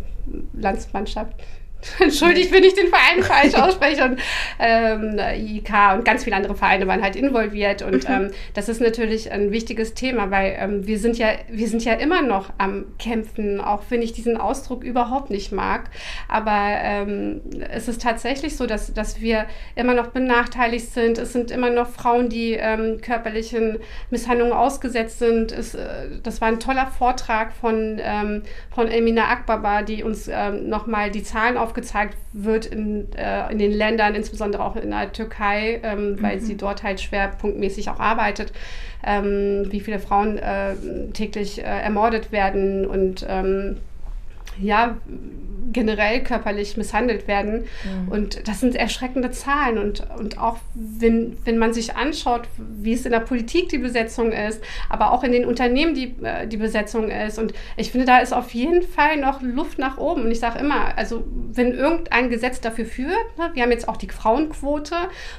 Landsmannschaft. 0.52 1.34
Entschuldigt, 1.98 2.52
wenn 2.52 2.64
ich 2.64 2.74
den 2.74 2.88
Verein 2.88 3.22
falsch 3.22 3.54
ausspreche. 3.54 4.04
Und 4.04 4.20
ähm, 4.58 5.18
IK 5.18 5.70
und 5.94 6.04
ganz 6.04 6.24
viele 6.24 6.36
andere 6.36 6.54
Vereine 6.54 6.86
waren 6.86 7.02
halt 7.02 7.16
involviert. 7.16 7.82
Und 7.82 8.08
mhm. 8.08 8.14
ähm, 8.14 8.30
das 8.54 8.68
ist 8.68 8.80
natürlich 8.80 9.32
ein 9.32 9.50
wichtiges 9.50 9.94
Thema, 9.94 10.30
weil 10.30 10.56
ähm, 10.58 10.86
wir 10.86 10.98
sind 10.98 11.18
ja, 11.18 11.28
wir 11.48 11.68
sind 11.68 11.84
ja 11.84 11.94
immer 11.94 12.22
noch 12.22 12.50
am 12.58 12.86
Kämpfen, 12.98 13.60
auch 13.60 13.82
wenn 13.88 14.02
ich 14.02 14.12
diesen 14.12 14.36
Ausdruck 14.36 14.84
überhaupt 14.84 15.30
nicht 15.30 15.52
mag. 15.52 15.90
Aber 16.28 16.52
ähm, 16.52 17.40
es 17.70 17.88
ist 17.88 18.02
tatsächlich 18.02 18.56
so, 18.56 18.66
dass, 18.66 18.92
dass 18.92 19.20
wir 19.20 19.46
immer 19.74 19.94
noch 19.94 20.08
benachteiligt 20.08 20.92
sind. 20.92 21.18
Es 21.18 21.32
sind 21.32 21.50
immer 21.50 21.70
noch 21.70 21.88
Frauen, 21.88 22.28
die 22.28 22.52
ähm, 22.52 23.00
körperlichen 23.00 23.78
Misshandlungen 24.10 24.52
ausgesetzt 24.52 25.18
sind. 25.18 25.52
Es, 25.52 25.74
äh, 25.74 26.08
das 26.22 26.40
war 26.40 26.48
ein 26.48 26.60
toller 26.60 26.86
Vortrag 26.86 27.52
von, 27.52 27.98
ähm, 28.02 28.42
von 28.74 28.88
Emina 28.88 29.28
Akbaba, 29.28 29.82
die 29.82 30.02
uns 30.02 30.28
ähm, 30.28 30.68
nochmal 30.68 31.10
die 31.10 31.22
Zahlen 31.22 31.56
auf 31.56 31.69
aufgezeigt 31.70 32.16
wird 32.32 32.66
in, 32.66 33.12
äh, 33.12 33.50
in 33.52 33.58
den 33.58 33.70
Ländern, 33.70 34.14
insbesondere 34.14 34.64
auch 34.64 34.74
in 34.74 34.90
der 34.90 35.12
Türkei, 35.12 35.80
ähm, 35.84 36.12
mhm. 36.12 36.22
weil 36.22 36.40
sie 36.40 36.56
dort 36.56 36.82
halt 36.82 37.00
schwerpunktmäßig 37.00 37.88
auch 37.90 38.00
arbeitet, 38.00 38.52
ähm, 39.06 39.68
wie 39.70 39.80
viele 39.80 40.00
Frauen 40.00 40.36
äh, 40.36 40.74
täglich 41.12 41.60
äh, 41.60 41.62
ermordet 41.62 42.32
werden 42.32 42.86
und 42.86 43.24
ähm, 43.28 43.76
ja, 44.58 44.96
generell 45.72 46.22
körperlich 46.22 46.76
misshandelt 46.76 47.28
werden. 47.28 47.64
Mhm. 47.84 48.08
Und 48.08 48.48
das 48.48 48.60
sind 48.60 48.74
erschreckende 48.74 49.30
Zahlen. 49.30 49.78
Und, 49.78 50.06
und 50.18 50.38
auch 50.38 50.58
wenn, 50.74 51.36
wenn 51.44 51.58
man 51.58 51.72
sich 51.72 51.96
anschaut, 51.96 52.42
wie 52.56 52.92
es 52.92 53.04
in 53.04 53.12
der 53.12 53.20
Politik 53.20 53.68
die 53.68 53.78
Besetzung 53.78 54.32
ist, 54.32 54.62
aber 54.88 55.12
auch 55.12 55.22
in 55.24 55.32
den 55.32 55.44
Unternehmen 55.44 55.94
die, 55.94 56.14
äh, 56.22 56.46
die 56.46 56.56
Besetzung 56.56 57.10
ist. 57.10 57.38
Und 57.38 57.52
ich 57.76 57.90
finde, 57.92 58.06
da 58.06 58.18
ist 58.18 58.32
auf 58.32 58.50
jeden 58.50 58.82
Fall 58.82 59.18
noch 59.18 59.42
Luft 59.42 59.78
nach 59.78 59.98
oben. 59.98 60.22
Und 60.22 60.30
ich 60.30 60.40
sage 60.40 60.58
immer, 60.58 60.96
also 60.96 61.24
wenn 61.52 61.72
irgendein 61.72 62.30
Gesetz 62.30 62.60
dafür 62.60 62.84
führt, 62.84 63.38
ne, 63.38 63.50
wir 63.54 63.62
haben 63.62 63.72
jetzt 63.72 63.88
auch 63.88 63.96
die 63.96 64.08
Frauenquote, 64.08 64.94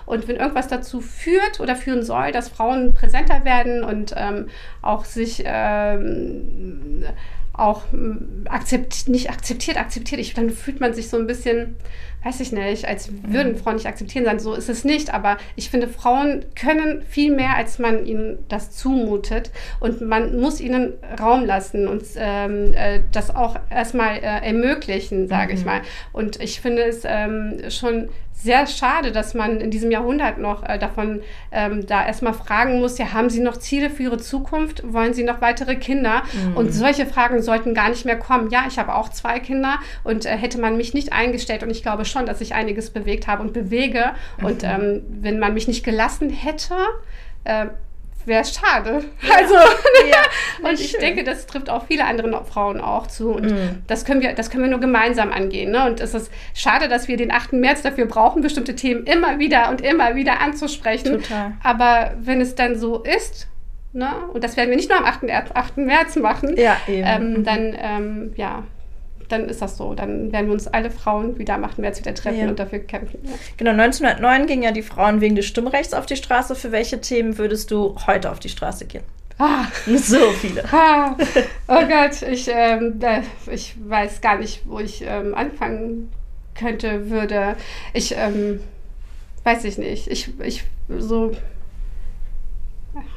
und 0.05 0.27
wenn 0.27 0.37
irgendwas 0.37 0.67
dazu 0.67 1.01
führt 1.01 1.59
oder 1.59 1.75
führen 1.75 2.03
soll, 2.03 2.31
dass 2.31 2.49
Frauen 2.49 2.93
präsenter 2.93 3.45
werden 3.45 3.83
und 3.83 4.13
ähm, 4.17 4.47
auch 4.81 5.05
sich 5.05 5.43
ähm, 5.45 7.03
auch 7.53 7.83
hm, 7.91 8.45
akzept, 8.49 9.07
nicht 9.07 9.29
akzeptiert, 9.29 9.77
akzeptiert. 9.77 10.21
Ich, 10.21 10.33
dann 10.33 10.49
fühlt 10.49 10.79
man 10.79 10.93
sich 10.93 11.09
so 11.09 11.17
ein 11.17 11.27
bisschen, 11.27 11.75
weiß 12.23 12.39
ich 12.39 12.51
nicht, 12.51 12.87
als 12.87 13.11
würden 13.23 13.55
Frauen 13.57 13.75
nicht 13.75 13.87
akzeptieren 13.87 14.25
sein. 14.25 14.39
So 14.39 14.53
ist 14.53 14.69
es 14.69 14.83
nicht. 14.83 15.13
Aber 15.13 15.37
ich 15.55 15.69
finde, 15.69 15.87
Frauen 15.87 16.45
können 16.59 17.03
viel 17.03 17.35
mehr, 17.35 17.55
als 17.55 17.79
man 17.79 18.05
ihnen 18.05 18.39
das 18.47 18.71
zumutet. 18.71 19.51
Und 19.79 20.01
man 20.01 20.39
muss 20.39 20.61
ihnen 20.61 20.93
Raum 21.19 21.45
lassen 21.45 21.87
und 21.87 22.03
ähm, 22.15 22.73
äh, 22.73 23.01
das 23.11 23.35
auch 23.35 23.57
erstmal 23.69 24.17
äh, 24.17 24.45
ermöglichen, 24.45 25.27
sage 25.27 25.53
mhm. 25.53 25.59
ich 25.59 25.65
mal. 25.65 25.81
Und 26.13 26.41
ich 26.41 26.61
finde 26.61 26.83
es 26.83 27.01
ähm, 27.05 27.69
schon 27.69 28.09
sehr 28.43 28.65
schade, 28.65 29.11
dass 29.11 29.33
man 29.33 29.61
in 29.61 29.69
diesem 29.69 29.91
Jahrhundert 29.91 30.37
noch 30.37 30.63
äh, 30.63 30.79
davon 30.79 31.21
ähm, 31.51 31.85
da 31.85 32.05
erstmal 32.05 32.33
fragen 32.33 32.79
muss, 32.79 32.97
ja, 32.97 33.13
haben 33.13 33.29
Sie 33.29 33.39
noch 33.39 33.57
Ziele 33.57 33.89
für 33.89 34.03
Ihre 34.03 34.17
Zukunft? 34.17 34.81
Wollen 34.91 35.13
Sie 35.13 35.23
noch 35.23 35.41
weitere 35.41 35.75
Kinder? 35.75 36.23
Mhm. 36.33 36.57
Und 36.57 36.73
solche 36.73 37.05
Fragen 37.05 37.41
sollten 37.41 37.73
gar 37.73 37.89
nicht 37.89 38.05
mehr 38.05 38.17
kommen. 38.17 38.49
Ja, 38.49 38.63
ich 38.67 38.79
habe 38.79 38.95
auch 38.95 39.09
zwei 39.09 39.39
Kinder 39.39 39.79
und 40.03 40.25
äh, 40.25 40.29
hätte 40.29 40.59
man 40.59 40.77
mich 40.77 40.93
nicht 40.93 41.13
eingestellt 41.13 41.63
und 41.63 41.69
ich 41.69 41.83
glaube 41.83 42.05
schon, 42.05 42.25
dass 42.25 42.41
ich 42.41 42.55
einiges 42.55 42.89
bewegt 42.89 43.27
habe 43.27 43.43
und 43.43 43.53
bewege. 43.53 44.11
Mhm. 44.39 44.45
Und 44.45 44.63
ähm, 44.63 45.03
wenn 45.09 45.39
man 45.39 45.53
mich 45.53 45.67
nicht 45.67 45.83
gelassen 45.83 46.29
hätte, 46.29 46.75
äh, 47.43 47.67
wäre 48.25 48.43
schade. 48.45 49.03
Ja. 49.21 49.35
Also, 49.35 49.55
ja, 49.55 50.23
und 50.69 50.79
ich 50.79 50.91
schön. 50.91 50.99
denke, 50.99 51.23
das 51.23 51.45
trifft 51.45 51.69
auch 51.69 51.85
viele 51.85 52.05
andere 52.05 52.43
Frauen 52.45 52.79
auch 52.79 53.07
zu. 53.07 53.31
Und 53.31 53.51
mm. 53.51 53.83
das, 53.87 54.05
können 54.05 54.21
wir, 54.21 54.33
das 54.33 54.49
können 54.49 54.63
wir 54.63 54.69
nur 54.69 54.79
gemeinsam 54.79 55.31
angehen. 55.31 55.71
Ne? 55.71 55.85
Und 55.85 55.99
es 55.99 56.13
ist 56.13 56.31
schade, 56.53 56.87
dass 56.87 57.07
wir 57.07 57.17
den 57.17 57.31
8. 57.31 57.53
März 57.53 57.81
dafür 57.81 58.05
brauchen, 58.05 58.41
bestimmte 58.41 58.75
Themen 58.75 59.05
immer 59.05 59.39
wieder 59.39 59.69
und 59.69 59.81
immer 59.81 60.15
wieder 60.15 60.41
anzusprechen. 60.41 61.21
Total. 61.21 61.53
Aber 61.63 62.13
wenn 62.19 62.41
es 62.41 62.55
dann 62.55 62.77
so 62.77 63.03
ist, 63.03 63.47
ne? 63.93 64.11
und 64.33 64.43
das 64.43 64.57
werden 64.57 64.69
wir 64.69 64.77
nicht 64.77 64.89
nur 64.89 64.99
am 64.99 65.05
8. 65.05 65.29
8. 65.53 65.77
März 65.77 66.15
machen, 66.15 66.55
ja, 66.57 66.77
ähm, 66.87 67.33
mhm. 67.33 67.43
dann 67.43 67.75
ähm, 67.79 68.33
ja, 68.35 68.63
dann 69.31 69.49
ist 69.49 69.61
das 69.61 69.77
so. 69.77 69.93
Dann 69.93 70.31
werden 70.31 70.47
wir 70.47 70.53
uns 70.53 70.67
alle 70.67 70.91
Frauen 70.91 71.37
wieder 71.37 71.55
am 71.55 71.63
8. 71.63 71.79
März 71.79 71.99
wieder 71.99 72.13
treffen 72.13 72.39
ja. 72.39 72.47
und 72.47 72.59
dafür 72.59 72.79
kämpfen. 72.79 73.19
Ja. 73.23 73.31
Genau, 73.57 73.71
1909 73.71 74.47
gingen 74.47 74.63
ja 74.63 74.71
die 74.71 74.81
Frauen 74.81 75.21
wegen 75.21 75.35
des 75.35 75.45
Stimmrechts 75.45 75.93
auf 75.93 76.05
die 76.05 76.15
Straße. 76.15 76.55
Für 76.55 76.71
welche 76.71 77.01
Themen 77.01 77.37
würdest 77.37 77.71
du 77.71 77.95
heute 78.07 78.31
auf 78.31 78.39
die 78.39 78.49
Straße 78.49 78.85
gehen? 78.85 79.03
Ah, 79.37 79.65
so 79.95 80.31
viele. 80.31 80.63
Ah, 80.71 81.15
oh 81.67 81.81
Gott, 81.87 82.21
ich, 82.29 82.47
ähm, 82.53 82.99
ich 83.49 83.75
weiß 83.83 84.21
gar 84.21 84.37
nicht, 84.37 84.61
wo 84.65 84.79
ich 84.79 85.03
ähm, 85.05 85.33
anfangen 85.33 86.11
könnte, 86.53 87.09
würde. 87.09 87.55
Ich, 87.93 88.15
ähm, 88.15 88.59
weiß 89.43 89.63
ich 89.63 89.77
nicht. 89.77 90.07
Ich, 90.07 90.29
ich, 90.39 90.63
so 90.89 91.31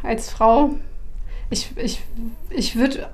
als 0.02 0.30
Frau, 0.30 0.70
ich, 1.50 1.70
ich, 1.76 2.02
ich 2.50 2.76
würde 2.76 3.08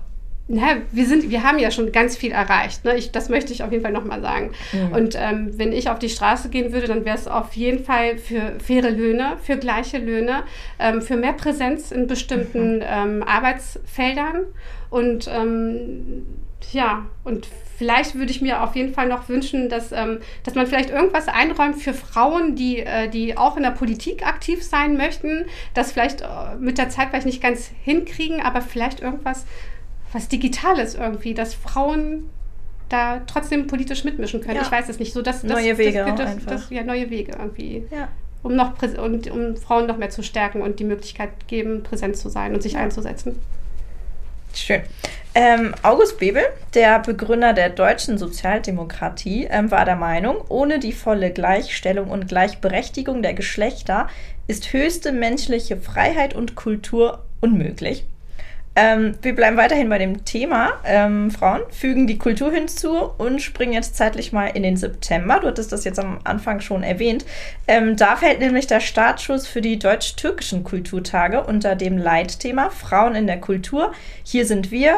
na, 0.53 0.79
wir, 0.91 1.07
sind, 1.07 1.31
wir 1.31 1.45
haben 1.45 1.61
ja 1.61 1.71
schon 1.71 1.93
ganz 1.93 2.17
viel 2.17 2.33
erreicht. 2.33 2.85
Ne? 2.85 2.97
Ich, 2.97 3.13
das 3.13 3.29
möchte 3.29 3.53
ich 3.53 3.63
auf 3.63 3.71
jeden 3.71 3.85
Fall 3.85 3.93
nochmal 3.93 4.21
sagen. 4.21 4.51
Mhm. 4.73 4.93
Und 4.93 5.15
ähm, 5.17 5.51
wenn 5.57 5.73
ich 5.73 5.89
auf 5.89 6.01
die 6.01 6.09
Straße 6.09 6.49
gehen 6.49 6.73
würde, 6.73 6.89
dann 6.89 7.05
wäre 7.05 7.17
es 7.17 7.29
auf 7.29 7.55
jeden 7.55 7.85
Fall 7.85 8.19
für 8.19 8.59
faire 8.59 8.91
Löhne, 8.91 9.37
für 9.41 9.57
gleiche 9.57 9.99
Löhne, 9.99 10.43
ähm, 10.81 11.03
für 11.03 11.17
mehr 11.17 11.35
Präsenz 11.35 11.93
in 11.93 12.09
bestimmten 12.09 12.79
mhm. 12.79 12.85
ähm, 12.85 13.23
Arbeitsfeldern. 13.23 14.43
Und 14.91 15.31
ähm, 15.33 16.27
ja, 16.73 17.07
und 17.23 17.47
vielleicht 17.79 18.17
würde 18.17 18.33
ich 18.33 18.43
mir 18.43 18.65
auf 18.65 18.75
jeden 18.75 18.93
Fall 18.93 19.07
noch 19.07 19.29
wünschen, 19.29 19.69
dass, 19.69 19.93
ähm, 19.93 20.19
dass 20.43 20.57
man 20.57 20.67
vielleicht 20.67 20.91
irgendwas 20.91 21.29
einräumt 21.29 21.77
für 21.77 21.95
Frauen, 21.95 22.57
die, 22.57 22.81
äh, 22.81 23.09
die 23.09 23.39
auch 23.39 23.57
in 23.57 23.63
der 23.63 23.71
Politik 23.71 24.27
aktiv 24.27 24.65
sein 24.65 24.97
möchten, 24.97 25.47
das 25.75 25.93
vielleicht 25.93 26.23
äh, 26.23 26.57
mit 26.59 26.77
der 26.77 26.89
Zeit 26.89 27.11
vielleicht 27.11 27.27
nicht 27.27 27.41
ganz 27.41 27.71
hinkriegen, 27.85 28.43
aber 28.43 28.63
vielleicht 28.63 29.01
irgendwas 29.01 29.47
was 30.13 30.29
Digitales 30.29 30.95
irgendwie, 30.95 31.35
dass 31.35 31.55
Frauen 31.55 32.31
da 32.89 33.21
trotzdem 33.27 33.67
politisch 33.67 34.05
mitmischen 34.05 34.41
können. 34.41 34.57
Ja. 34.57 34.63
Ich 34.63 34.73
weiß 34.73 34.89
es 34.89 34.99
nicht. 34.99 35.13
So, 35.13 35.23
dass, 35.23 35.43
das, 35.43 35.51
neue 35.51 35.79
Wege 35.79 36.05
das, 36.05 36.37
das, 36.37 36.45
das, 36.45 36.71
ja, 36.71 36.83
neue 36.83 37.11
Wege 37.11 37.33
irgendwie. 37.39 37.85
Ja. 37.91 38.09
Um, 38.43 38.57
noch 38.57 38.75
und, 38.83 39.31
um 39.31 39.57
Frauen 39.57 39.87
noch 39.87 39.99
mehr 39.99 40.11
zu 40.11 40.23
stärken 40.23 40.63
und 40.63 40.81
die 40.81 40.85
Möglichkeit 40.85 41.31
geben, 41.47 41.83
präsent 41.83 42.17
zu 42.17 42.29
sein 42.29 42.55
und 42.55 42.63
sich 42.63 42.73
ja. 42.73 42.81
einzusetzen. 42.81 43.37
Schön. 44.55 44.81
Ähm, 45.35 45.75
August 45.83 46.19
Bebel, 46.19 46.43
der 46.75 46.99
Begründer 46.99 47.53
der 47.53 47.71
deutschen 47.71 48.19
Sozialdemokratie, 48.19 49.47
ähm, 49.49 49.71
war 49.71 49.85
der 49.85 49.95
Meinung, 49.95 50.39
ohne 50.49 50.81
die 50.81 50.93
volle 50.93 51.31
Gleichstellung 51.31 52.11
und 52.11 52.27
Gleichberechtigung 52.27 53.23
der 53.23 53.35
Geschlechter 53.35 54.09
ist 54.49 54.73
höchste 54.73 55.13
menschliche 55.13 55.77
Freiheit 55.77 56.35
und 56.35 56.57
Kultur 56.57 57.25
unmöglich. 57.41 58.05
Ähm, 58.77 59.17
wir 59.23 59.35
bleiben 59.35 59.57
weiterhin 59.57 59.89
bei 59.89 59.99
dem 59.99 60.25
Thema 60.25 60.75
ähm, 60.85 61.33
Frauen, 61.33 61.63
fügen 61.71 62.07
die 62.07 62.19
Kultur 62.19 62.53
hinzu 62.53 63.11
und 63.19 63.43
springen 63.43 63.73
jetzt 63.73 63.97
zeitlich 63.97 64.33
mal 64.33 64.47
in 64.47 64.63
den 64.63 64.77
September. 64.77 65.41
Du 65.41 65.49
hattest 65.49 65.73
das 65.73 65.85
jetzt 65.85 65.99
am 65.99 66.21
Anfang 66.23 66.61
schon 66.61 66.85
erwähnt. 66.85 67.25
Ähm, 67.67 67.97
da 67.97 68.15
fällt 68.15 68.39
nämlich 68.39 68.69
der 68.69 68.79
Startschuss 68.79 69.49
für 69.49 69.61
die 69.61 69.79
deutsch-türkischen 69.79 70.63
Kulturtage 70.63 71.43
unter 71.43 71.75
dem 71.75 71.99
Leitthema 71.99 72.71
Frauen 72.71 73.17
in 73.17 73.27
der 73.27 73.41
Kultur. 73.41 73.93
Hier 74.23 74.47
sind 74.47 74.71
wir. 74.71 74.95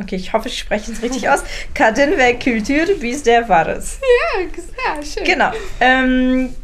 Okay, 0.00 0.16
ich 0.16 0.32
hoffe, 0.32 0.48
ich 0.48 0.58
spreche 0.58 0.90
es 0.90 1.02
richtig 1.02 1.28
aus. 1.28 1.44
Kadin 1.74 2.12
ve 2.12 2.38
Kultur, 2.42 2.86
bis 2.98 3.22
der 3.22 3.50
Vares. 3.50 4.00
Ja, 4.34 4.40
ja, 4.40 5.02
schön. 5.02 5.24
Genau. 5.24 5.52
Ähm, 5.78 6.54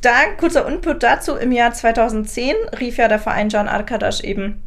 da 0.00 0.12
kurzer 0.38 0.68
Input 0.68 1.02
dazu. 1.02 1.34
Im 1.34 1.50
Jahr 1.50 1.72
2010 1.72 2.54
rief 2.78 2.98
ja 2.98 3.08
der 3.08 3.18
Verein 3.18 3.48
Can 3.48 3.66
Arkadaş 3.66 4.20
eben 4.20 4.62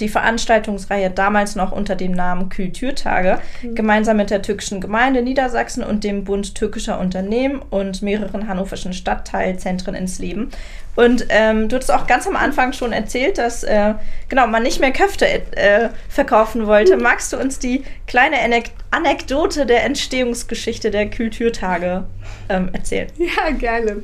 die 0.00 0.08
Veranstaltungsreihe 0.08 1.10
damals 1.10 1.56
noch 1.56 1.72
unter 1.72 1.94
dem 1.94 2.12
Namen 2.12 2.48
Kulturtage, 2.48 3.38
mhm. 3.62 3.74
gemeinsam 3.74 4.16
mit 4.18 4.30
der 4.30 4.42
türkischen 4.42 4.80
Gemeinde 4.80 5.22
Niedersachsen 5.22 5.82
und 5.82 6.04
dem 6.04 6.24
Bund 6.24 6.54
türkischer 6.54 7.00
Unternehmen 7.00 7.62
und 7.70 8.02
mehreren 8.02 8.48
hannoverschen 8.48 8.92
Stadtteilzentren 8.92 9.94
ins 9.94 10.18
Leben. 10.18 10.50
Und 10.96 11.26
ähm, 11.28 11.68
du 11.68 11.76
hast 11.76 11.90
auch 11.90 12.06
ganz 12.06 12.26
am 12.26 12.36
Anfang 12.36 12.72
schon 12.72 12.92
erzählt, 12.92 13.36
dass 13.38 13.62
äh, 13.64 13.94
genau 14.28 14.46
man 14.46 14.62
nicht 14.62 14.80
mehr 14.80 14.92
Köfte 14.92 15.26
äh, 15.26 15.90
verkaufen 16.08 16.66
wollte. 16.66 16.96
Mhm. 16.96 17.02
Magst 17.02 17.32
du 17.32 17.36
uns 17.36 17.58
die 17.58 17.84
kleine 18.06 18.40
Anek 18.40 18.70
Anekdote 18.90 19.66
der 19.66 19.84
Entstehungsgeschichte 19.84 20.90
der 20.90 21.10
Kulturtage 21.10 22.04
ähm, 22.48 22.70
erzählen? 22.72 23.08
Ja, 23.18 23.50
gerne. 23.50 24.02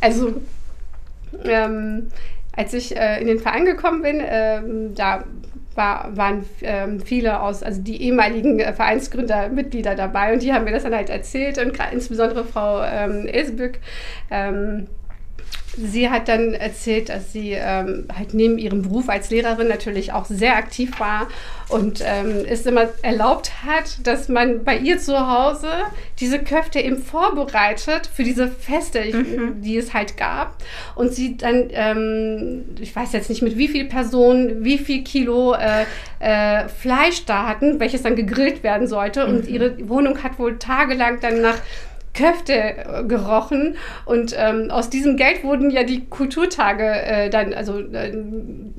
Also 0.00 0.40
ähm, 1.44 2.10
als 2.58 2.74
ich 2.74 2.96
äh, 2.96 3.20
in 3.20 3.28
den 3.28 3.38
Verein 3.38 3.64
gekommen 3.64 4.02
bin, 4.02 4.20
äh, 4.20 4.60
da 4.94 5.22
war, 5.76 6.16
waren 6.16 6.44
ähm, 6.62 7.00
viele 7.00 7.40
aus, 7.40 7.62
also 7.62 7.80
die 7.80 8.02
ehemaligen 8.02 8.58
äh, 8.58 8.72
Vereinsgründer, 8.72 9.48
Mitglieder 9.48 9.94
dabei 9.94 10.32
und 10.32 10.42
die 10.42 10.52
haben 10.52 10.64
mir 10.64 10.72
das 10.72 10.82
dann 10.82 10.94
halt 10.94 11.08
erzählt 11.08 11.56
und 11.58 11.78
insbesondere 11.92 12.44
Frau 12.44 12.82
ähm, 12.82 13.26
Esbück. 13.26 13.78
Ähm, 14.28 14.88
sie 15.78 16.10
hat 16.10 16.28
dann 16.28 16.54
erzählt, 16.54 17.08
dass 17.08 17.32
sie 17.32 17.52
ähm, 17.52 18.06
halt 18.16 18.34
neben 18.34 18.58
ihrem 18.58 18.82
Beruf 18.82 19.08
als 19.08 19.30
Lehrerin 19.30 19.68
natürlich 19.68 20.12
auch 20.12 20.26
sehr 20.26 20.56
aktiv 20.56 20.98
war 20.98 21.28
und 21.68 22.02
ähm, 22.04 22.44
es 22.48 22.66
immer 22.66 22.88
erlaubt 23.02 23.64
hat, 23.64 24.06
dass 24.06 24.28
man 24.28 24.64
bei 24.64 24.78
ihr 24.78 24.98
zu 24.98 25.28
Hause 25.28 25.68
diese 26.18 26.38
Köfte 26.38 26.80
eben 26.80 26.98
vorbereitet 26.98 28.08
für 28.12 28.24
diese 28.24 28.48
Feste, 28.48 29.04
mhm. 29.04 29.60
die 29.62 29.76
es 29.76 29.92
halt 29.92 30.16
gab. 30.16 30.56
Und 30.94 31.12
sie 31.12 31.36
dann, 31.36 31.68
ähm, 31.70 32.64
ich 32.80 32.94
weiß 32.94 33.12
jetzt 33.12 33.28
nicht 33.28 33.42
mit 33.42 33.56
wie 33.58 33.68
viel 33.68 33.84
Personen, 33.84 34.64
wie 34.64 34.78
viel 34.78 35.04
Kilo 35.04 35.54
äh, 35.54 35.84
äh, 36.20 36.68
Fleisch 36.68 37.24
da 37.26 37.46
hatten, 37.46 37.78
welches 37.80 38.02
dann 38.02 38.16
gegrillt 38.16 38.62
werden 38.62 38.86
sollte. 38.86 39.26
Mhm. 39.26 39.34
Und 39.34 39.48
ihre 39.48 39.88
Wohnung 39.88 40.22
hat 40.22 40.38
wohl 40.38 40.58
tagelang 40.58 41.20
dann 41.20 41.40
nach 41.40 41.58
Köfte 42.18 42.52
äh, 42.52 43.04
gerochen 43.04 43.76
und 44.04 44.34
ähm, 44.36 44.70
aus 44.70 44.90
diesem 44.90 45.16
Geld 45.16 45.44
wurden 45.44 45.70
ja 45.70 45.84
die 45.84 46.06
Kulturtage 46.06 46.84
äh, 46.84 47.30
dann, 47.30 47.54
also 47.54 47.78
äh, 47.78 48.12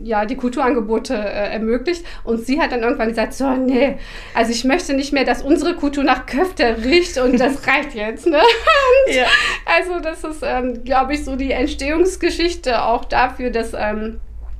ja, 0.04 0.25
die 0.25 0.36
Kulturangebote 0.36 1.13
äh, 1.13 1.54
ermöglicht 1.54 2.06
und 2.25 2.45
sie 2.45 2.60
hat 2.60 2.73
dann 2.73 2.82
irgendwann 2.82 3.08
gesagt, 3.08 3.34
so, 3.34 3.49
nee, 3.52 3.97
also 4.34 4.52
ich 4.52 4.65
möchte 4.65 4.93
nicht 4.93 5.13
mehr, 5.13 5.23
dass 5.23 5.41
unsere 5.41 5.75
Kultur 5.75 6.04
nach 6.04 6.25
Köfte 6.25 6.84
riecht 6.84 7.17
und 7.17 7.39
das 7.39 7.65
reicht 7.67 7.95
jetzt, 7.95 8.28
ne? 8.28 8.41
ja. 9.08 9.25
Also 9.65 9.99
das 10.02 10.23
ist, 10.25 10.43
ähm, 10.43 10.84
glaube 10.84 11.13
ich, 11.13 11.23
so 11.23 11.38
die 11.38 11.52
Entstehungsgeschichte 11.52 12.84
auch 12.84 13.06
dafür, 13.06 13.52
dass 13.52 13.73
ähm, 13.73 14.19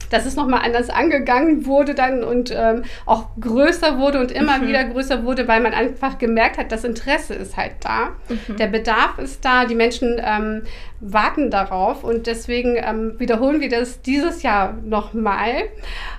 dass 0.10 0.26
es 0.26 0.36
nochmal 0.36 0.62
anders 0.64 0.90
angegangen 0.90 1.66
wurde 1.66 1.96
dann 1.96 2.24
und 2.24 2.54
ähm, 2.56 2.84
auch 3.06 3.28
größer 3.40 3.98
wurde 3.98 4.20
und 4.20 4.32
immer 4.32 4.60
mhm. 4.60 4.68
wieder 4.68 4.84
größer 4.86 5.24
wurde, 5.24 5.48
weil 5.48 5.62
man 5.62 5.74
einfach 5.74 6.18
gemerkt 6.18 6.58
hat, 6.58 6.72
das 6.72 6.84
Interesse 6.84 7.34
ist 7.34 7.58
halt 7.58 7.74
da, 7.82 8.10
mhm. 8.30 8.58
der 8.58 8.68
Bedarf 8.68 9.18
ist 9.20 9.44
da, 9.46 9.66
die 9.66 9.76
Menschen 9.76 10.20
ähm, 10.24 10.64
warten 11.02 11.50
darauf 11.50 12.04
und 12.04 12.28
deswegen 12.28 12.76
ähm, 12.76 13.20
wiederholen 13.20 13.62
wir 13.62 13.70
das 13.70 14.02
dieses 14.02 14.44
Jahr 14.44 14.74
nochmal. 14.84 15.64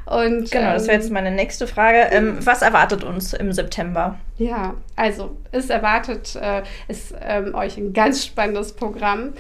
Und, 0.07 0.51
genau, 0.51 0.73
das 0.73 0.87
wäre 0.87 0.97
jetzt 0.97 1.09
ähm, 1.09 1.15
meine 1.15 1.31
nächste 1.31 1.67
Frage. 1.67 2.09
Ähm, 2.11 2.39
was 2.45 2.63
erwartet 2.63 3.05
uns 3.05 3.33
im 3.33 3.53
September? 3.53 4.19
Ja, 4.39 4.75
also 4.97 5.37
es 5.53 5.69
erwartet 5.69 6.35
äh, 6.35 6.63
ist, 6.89 7.15
ähm, 7.21 7.55
euch 7.55 7.77
ein 7.77 7.93
ganz 7.93 8.25
spannendes 8.25 8.73
Programm. 8.73 9.35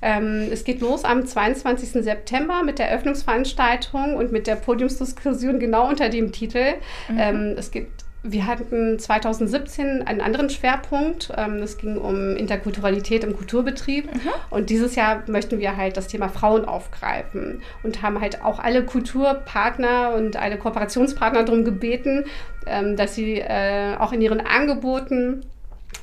ähm, 0.00 0.48
es 0.52 0.62
geht 0.62 0.80
los 0.80 1.04
am 1.04 1.26
22. 1.26 2.04
September 2.04 2.62
mit 2.62 2.78
der 2.78 2.88
Eröffnungsveranstaltung 2.88 3.93
und 3.94 4.32
mit 4.32 4.46
der 4.46 4.56
Podiumsdiskussion 4.56 5.58
genau 5.58 5.88
unter 5.88 6.08
dem 6.08 6.32
Titel. 6.32 6.74
Mhm. 7.08 7.18
Ähm, 7.18 7.54
es 7.56 7.70
gibt 7.70 8.04
wir 8.26 8.46
hatten 8.46 8.98
2017 8.98 10.02
einen 10.02 10.22
anderen 10.22 10.48
Schwerpunkt. 10.48 11.30
Ähm, 11.36 11.56
es 11.56 11.76
ging 11.76 11.98
um 11.98 12.36
Interkulturalität 12.36 13.22
im 13.22 13.36
Kulturbetrieb. 13.36 14.06
Mhm. 14.06 14.30
Und 14.48 14.70
dieses 14.70 14.96
Jahr 14.96 15.22
möchten 15.26 15.58
wir 15.58 15.76
halt 15.76 15.98
das 15.98 16.08
Thema 16.08 16.30
Frauen 16.30 16.64
aufgreifen 16.64 17.60
und 17.82 18.00
haben 18.00 18.20
halt 18.20 18.42
auch 18.42 18.58
alle 18.58 18.82
Kulturpartner 18.84 20.14
und 20.14 20.36
alle 20.36 20.56
Kooperationspartner 20.56 21.44
darum 21.44 21.64
gebeten, 21.64 22.24
ähm, 22.66 22.96
dass 22.96 23.14
sie 23.14 23.40
äh, 23.40 23.96
auch 23.98 24.12
in 24.12 24.22
ihren 24.22 24.40
Angeboten 24.40 25.44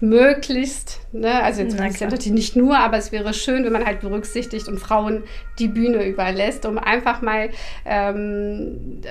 möglichst, 0.01 0.99
ne, 1.11 1.43
also 1.43 1.61
jetzt 1.61 1.79
natürlich 1.79 2.31
nicht 2.31 2.55
nur, 2.55 2.77
aber 2.77 2.97
es 2.97 3.11
wäre 3.11 3.33
schön, 3.33 3.63
wenn 3.63 3.73
man 3.73 3.85
halt 3.85 4.01
berücksichtigt 4.01 4.67
und 4.67 4.79
Frauen 4.79 5.23
die 5.59 5.67
Bühne 5.67 6.05
überlässt, 6.07 6.65
um 6.65 6.77
einfach 6.77 7.21
mal 7.21 7.49
ähm, 7.85 9.01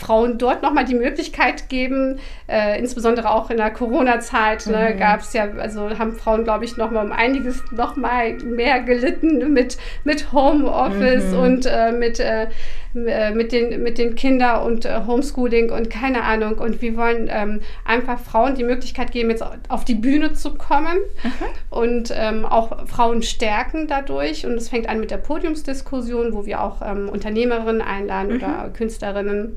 Frauen 0.00 0.38
dort 0.38 0.62
nochmal 0.62 0.86
die 0.86 0.94
Möglichkeit 0.94 1.68
geben, 1.68 2.18
äh, 2.48 2.78
insbesondere 2.78 3.30
auch 3.30 3.50
in 3.50 3.58
der 3.58 3.70
Corona-Zeit, 3.70 4.66
ne, 4.66 4.92
mhm. 4.94 4.98
gab 4.98 5.20
es 5.20 5.32
ja, 5.34 5.48
also 5.58 5.90
haben 5.98 6.14
Frauen, 6.14 6.44
glaube 6.44 6.64
ich, 6.64 6.76
nochmal 6.76 7.04
um 7.04 7.12
einiges 7.12 7.62
nochmal 7.70 8.34
mehr 8.38 8.80
gelitten 8.80 9.52
mit, 9.52 9.76
mit 10.04 10.32
Homeoffice 10.32 11.32
mhm. 11.32 11.38
und 11.38 11.66
äh, 11.66 11.92
mit, 11.92 12.18
äh, 12.18 12.46
äh, 12.94 13.30
mit, 13.32 13.52
den, 13.52 13.82
mit 13.82 13.98
den 13.98 14.14
Kindern 14.14 14.64
und 14.64 14.86
äh, 14.86 15.02
Homeschooling 15.06 15.70
und 15.70 15.90
keine 15.90 16.24
Ahnung. 16.24 16.54
Und 16.54 16.80
wir 16.80 16.96
wollen 16.96 17.28
ähm, 17.30 17.60
einfach 17.84 18.18
Frauen 18.18 18.54
die 18.54 18.64
Möglichkeit 18.64 19.12
geben, 19.12 19.30
jetzt 19.30 19.44
auf 19.68 19.84
die 19.84 19.94
Bühne 19.94 20.32
zu 20.32 20.54
kommen 20.54 20.96
mhm. 21.22 21.30
und 21.68 22.12
ähm, 22.16 22.46
auch 22.46 22.88
Frauen 22.88 23.22
stärken 23.22 23.86
dadurch. 23.86 24.46
Und 24.46 24.54
es 24.54 24.70
fängt 24.70 24.88
an 24.88 24.98
mit 24.98 25.10
der 25.10 25.18
Podiumsdiskussion, 25.18 26.32
wo 26.32 26.46
wir 26.46 26.62
auch 26.62 26.80
ähm, 26.82 27.08
Unternehmerinnen 27.08 27.82
einladen 27.82 28.36
oder 28.36 28.68
mhm. 28.68 28.72
Künstlerinnen 28.72 29.56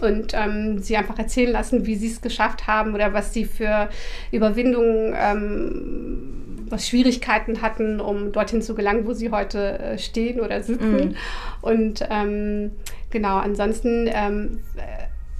und 0.00 0.32
ähm, 0.34 0.78
sie 0.78 0.96
einfach 0.96 1.18
erzählen 1.18 1.52
lassen, 1.52 1.86
wie 1.86 1.96
sie 1.96 2.08
es 2.08 2.20
geschafft 2.20 2.66
haben 2.66 2.94
oder 2.94 3.12
was 3.12 3.32
sie 3.32 3.44
für 3.44 3.88
Überwindungen, 4.32 5.14
ähm, 5.16 6.66
was 6.68 6.88
Schwierigkeiten 6.88 7.62
hatten, 7.62 8.00
um 8.00 8.32
dorthin 8.32 8.62
zu 8.62 8.74
gelangen, 8.74 9.06
wo 9.06 9.12
sie 9.12 9.30
heute 9.30 9.78
äh, 9.78 9.98
stehen 9.98 10.40
oder 10.40 10.62
sitzen. 10.62 11.10
Mm. 11.10 11.14
Und 11.62 12.06
ähm, 12.10 12.72
genau, 13.10 13.38
ansonsten 13.38 14.08
ähm, 14.12 14.60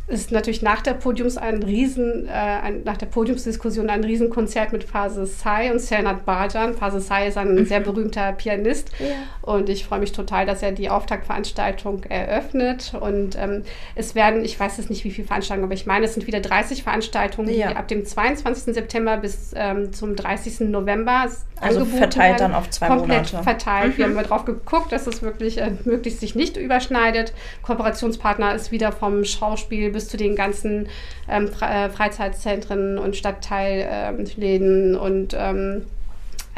ist 0.09 0.33
natürlich 0.33 0.62
nach 0.62 0.81
der 0.81 0.94
Podiums 0.94 1.37
ein 1.37 1.62
Riesen, 1.62 2.27
äh, 2.27 2.31
ein, 2.31 2.83
nach 2.85 2.97
der 2.97 3.07
Podiumsdiskussion 3.07 3.90
ein 3.90 4.03
Riesenkonzert 4.03 4.73
mit 4.73 4.85
Phase 4.85 5.27
Sai 5.27 5.71
und 5.71 5.81
Sernat 5.81 6.25
Bajan. 6.25 6.75
Phase 6.75 7.01
Sai 7.01 7.29
ist 7.29 7.37
ein 7.37 7.55
mhm. 7.55 7.66
sehr 7.66 7.81
berühmter 7.81 8.33
Pianist 8.33 8.90
ja. 8.99 9.07
und 9.42 9.68
ich 9.68 9.85
freue 9.85 10.01
mich 10.01 10.12
total, 10.12 10.47
dass 10.47 10.62
er 10.62 10.73
die 10.73 10.88
Auftaktveranstaltung 10.88 12.05
eröffnet. 12.05 12.94
Und 12.99 13.37
ähm, 13.37 13.64
es 13.94 14.14
werden, 14.14 14.44
ich 14.44 14.59
weiß 14.59 14.79
jetzt 14.79 14.88
nicht, 14.88 15.05
wie 15.05 15.11
viele 15.11 15.27
Veranstaltungen, 15.27 15.66
aber 15.66 15.75
ich 15.75 15.85
meine, 15.85 16.07
es 16.07 16.14
sind 16.14 16.27
wieder 16.27 16.40
30 16.40 16.83
Veranstaltungen, 16.83 17.55
ja. 17.55 17.68
die 17.68 17.77
ab 17.77 17.87
dem 17.88 18.07
22. 18.07 18.75
September 18.75 19.18
bis 19.18 19.53
ähm, 19.55 19.92
zum 19.92 20.16
30. 20.16 20.61
November 20.61 21.29
also 21.61 21.85
verteilt 21.85 22.40
dann 22.40 22.55
auf 22.55 22.71
zwei 22.71 22.88
komplett 22.88 23.33
Monate. 23.33 23.42
verteilt. 23.42 23.92
Mhm. 23.92 23.99
Wir 23.99 24.05
haben 24.07 24.14
mal 24.14 24.25
drauf 24.25 24.44
geguckt, 24.44 24.92
dass 24.92 25.07
es 25.07 25.23
wirklich 25.23 25.59
äh, 25.59 25.73
möglichst 25.85 26.21
sich 26.21 26.35
nicht 26.35 26.57
überschneidet. 26.57 27.33
Kooperationspartner 27.62 28.55
ist 28.55 28.73
wieder 28.73 28.92
vom 28.92 29.25
Schauspiel 29.25 29.90
bis 29.90 30.09
zu 30.09 30.16
den 30.16 30.37
ganzen 30.37 30.88
ähm, 31.29 31.51
äh, 31.61 31.88
Freizeitzentren 31.88 32.99
und 32.99 33.16
Stadtteilläden 33.16 34.94
ähm, 34.94 35.01
und 35.01 35.37
ähm, 35.38 35.87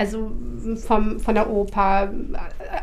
also 0.01 0.33
vom, 0.87 1.21
von 1.21 1.35
der 1.35 1.51
Oper, 1.51 2.09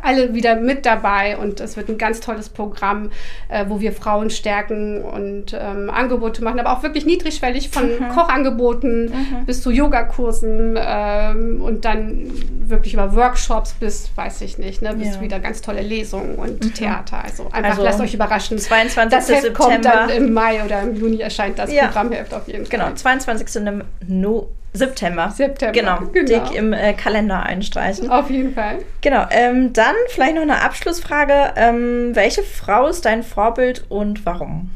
alle 0.04 0.36
wieder 0.36 0.56
mit 0.56 0.86
dabei 0.86 1.36
und 1.36 1.60
es 1.60 1.76
wird 1.76 1.90
ein 1.90 1.98
ganz 1.98 2.20
tolles 2.20 2.50
Programm, 2.50 3.10
äh, 3.50 3.66
wo 3.68 3.80
wir 3.80 3.92
Frauen 3.92 4.30
stärken 4.30 5.02
und 5.02 5.58
ähm, 5.60 5.90
Angebote 5.90 6.44
machen, 6.44 6.60
aber 6.60 6.72
auch 6.72 6.84
wirklich 6.84 7.08
niedrigschwellig 7.08 7.70
von 7.70 7.90
mhm. 7.90 8.10
Kochangeboten 8.10 9.06
mhm. 9.06 9.46
bis 9.48 9.64
zu 9.64 9.72
Yogakursen 9.72 10.78
ähm, 10.78 11.60
und 11.60 11.86
dann 11.86 12.32
wirklich 12.70 12.94
über 12.94 13.16
Workshops 13.16 13.74
bis, 13.74 14.12
weiß 14.14 14.42
ich 14.42 14.60
nicht, 14.60 14.84
ne, 14.84 14.94
bis 14.94 15.16
ja. 15.16 15.22
wieder 15.22 15.40
ganz 15.40 15.62
tolle 15.62 15.82
Lesungen 15.82 16.36
und 16.36 16.64
mhm. 16.64 16.74
Theater. 16.76 17.24
Also 17.24 17.50
einfach 17.52 17.72
also 17.72 17.84
lasst 17.84 18.00
euch 18.00 18.14
überraschen. 18.14 18.60
22. 18.60 19.10
Das 19.10 19.28
Heft 19.28 19.42
September. 19.42 19.72
kommt 19.72 19.86
dann 19.86 20.10
im 20.12 20.34
Mai 20.34 20.64
oder 20.64 20.84
im 20.84 20.96
Juni 20.96 21.20
erscheint 21.20 21.58
das 21.58 21.74
ja. 21.74 21.86
Programmheft 21.86 22.32
auf 22.36 22.48
jeden 22.48 22.70
genau, 22.70 22.84
Fall. 22.84 22.94
Genau, 22.94 23.02
22. 23.02 23.76
No 24.08 24.50
September. 24.74 25.32
September. 25.36 25.72
Genau. 25.72 26.00
genau. 26.12 26.26
Dick 26.26 26.56
im 26.56 26.74
äh, 26.74 26.94
Kalender 26.94 27.44
einstreichen. 27.44 28.10
Auf 28.10 28.30
jeden 28.30 28.54
Fall. 28.54 28.80
Genau. 29.02 29.26
Ähm, 29.32 29.74
dann 29.74 29.96
vielleicht 30.10 30.36
noch 30.36 30.42
eine 30.42 30.62
Abschlussfrage. 30.62 31.54
Ähm, 31.56 32.12
welche 32.14 32.44
Frau 32.44 32.88
ist 32.88 33.06
dein 33.06 33.24
Vorbild 33.24 33.86
und 33.90 34.26
warum? 34.26 34.70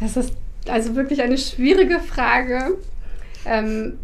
Das 0.00 0.16
ist 0.16 0.34
also 0.68 0.96
wirklich 0.96 1.22
eine 1.22 1.38
schwierige 1.38 2.00
Frage. 2.00 2.76
Ähm, 3.44 3.98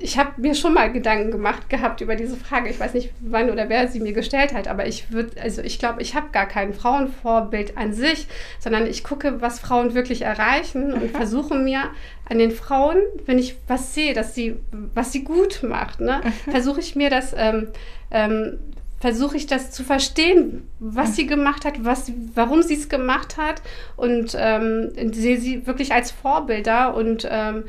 ich 0.00 0.18
habe 0.18 0.40
mir 0.40 0.54
schon 0.54 0.74
mal 0.74 0.92
Gedanken 0.92 1.30
gemacht 1.30 1.70
gehabt 1.70 2.02
über 2.02 2.14
diese 2.14 2.36
Frage. 2.36 2.68
Ich 2.68 2.78
weiß 2.78 2.92
nicht, 2.92 3.10
wann 3.20 3.50
oder 3.50 3.68
wer 3.70 3.88
sie 3.88 4.00
mir 4.00 4.12
gestellt 4.12 4.52
hat, 4.52 4.68
aber 4.68 4.86
ich 4.86 5.10
würde, 5.10 5.40
also 5.40 5.62
ich 5.62 5.78
glaube, 5.78 6.02
ich 6.02 6.14
habe 6.14 6.28
gar 6.30 6.46
kein 6.46 6.74
Frauenvorbild 6.74 7.78
an 7.78 7.94
sich, 7.94 8.26
sondern 8.58 8.86
ich 8.86 9.02
gucke, 9.02 9.40
was 9.40 9.60
Frauen 9.60 9.94
wirklich 9.94 10.22
erreichen 10.22 10.92
und 10.92 11.04
mhm. 11.04 11.08
versuche 11.10 11.54
mir 11.54 11.84
an 12.28 12.38
den 12.38 12.50
Frauen, 12.50 12.98
wenn 13.24 13.38
ich 13.38 13.56
was 13.66 13.94
sehe, 13.94 14.12
dass 14.12 14.34
sie, 14.34 14.56
was 14.94 15.12
sie 15.12 15.24
gut 15.24 15.62
macht, 15.62 16.00
ne, 16.00 16.20
mhm. 16.22 16.50
versuche 16.50 16.80
ich 16.80 16.94
mir 16.94 17.08
das 17.08 17.34
ähm, 17.36 17.68
ähm, 18.10 18.58
versuche 19.00 19.36
ich 19.36 19.48
das 19.48 19.72
zu 19.72 19.82
verstehen, 19.82 20.68
was 20.78 21.16
sie 21.16 21.26
gemacht 21.26 21.64
hat, 21.64 21.84
was, 21.84 22.12
warum 22.36 22.62
sie 22.62 22.74
es 22.74 22.88
gemacht 22.88 23.36
hat 23.36 23.60
und 23.96 24.36
ähm, 24.38 24.92
sehe 25.12 25.40
sie 25.40 25.66
wirklich 25.66 25.92
als 25.92 26.12
Vorbilder 26.12 26.94
und 26.94 27.26
ähm, 27.28 27.64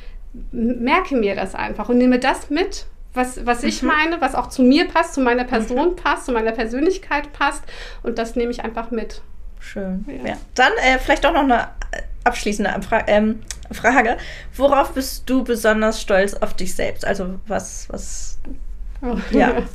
merke 0.51 1.15
mir 1.15 1.35
das 1.35 1.55
einfach 1.55 1.89
und 1.89 1.97
nehme 1.97 2.19
das 2.19 2.49
mit, 2.49 2.85
was, 3.13 3.45
was 3.45 3.63
ich 3.63 3.81
mhm. 3.81 3.89
meine, 3.89 4.21
was 4.21 4.35
auch 4.35 4.49
zu 4.49 4.63
mir 4.63 4.87
passt, 4.87 5.13
zu 5.13 5.21
meiner 5.21 5.43
Person 5.43 5.91
mhm. 5.91 5.95
passt, 5.95 6.25
zu 6.25 6.31
meiner 6.31 6.51
Persönlichkeit 6.51 7.31
passt 7.33 7.63
und 8.01 8.17
das 8.17 8.35
nehme 8.35 8.51
ich 8.51 8.63
einfach 8.63 8.91
mit. 8.91 9.21
Schön. 9.59 10.05
Ja. 10.07 10.31
ja. 10.31 10.37
Dann 10.55 10.73
äh, 10.83 10.99
vielleicht 10.99 11.25
auch 11.25 11.33
noch 11.33 11.43
eine 11.43 11.69
abschließende 12.23 12.81
Fra 12.81 13.03
ähm, 13.07 13.41
Frage. 13.71 14.17
Worauf 14.55 14.93
bist 14.93 15.29
du 15.29 15.43
besonders 15.43 16.01
stolz 16.01 16.33
auf 16.33 16.53
dich 16.53 16.75
selbst? 16.75 17.05
Also 17.05 17.39
was, 17.47 17.87
was, 17.89 18.39
oh. 19.01 19.17
ja. 19.31 19.63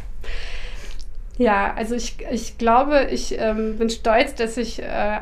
Ja, 1.38 1.73
also 1.75 1.94
ich, 1.94 2.16
ich 2.33 2.59
glaube, 2.59 3.07
ich 3.12 3.38
ähm, 3.38 3.79
bin 3.79 3.90
stolz, 3.90 4.35
dass 4.35 4.57
ich 4.57 4.83
äh, 4.83 5.21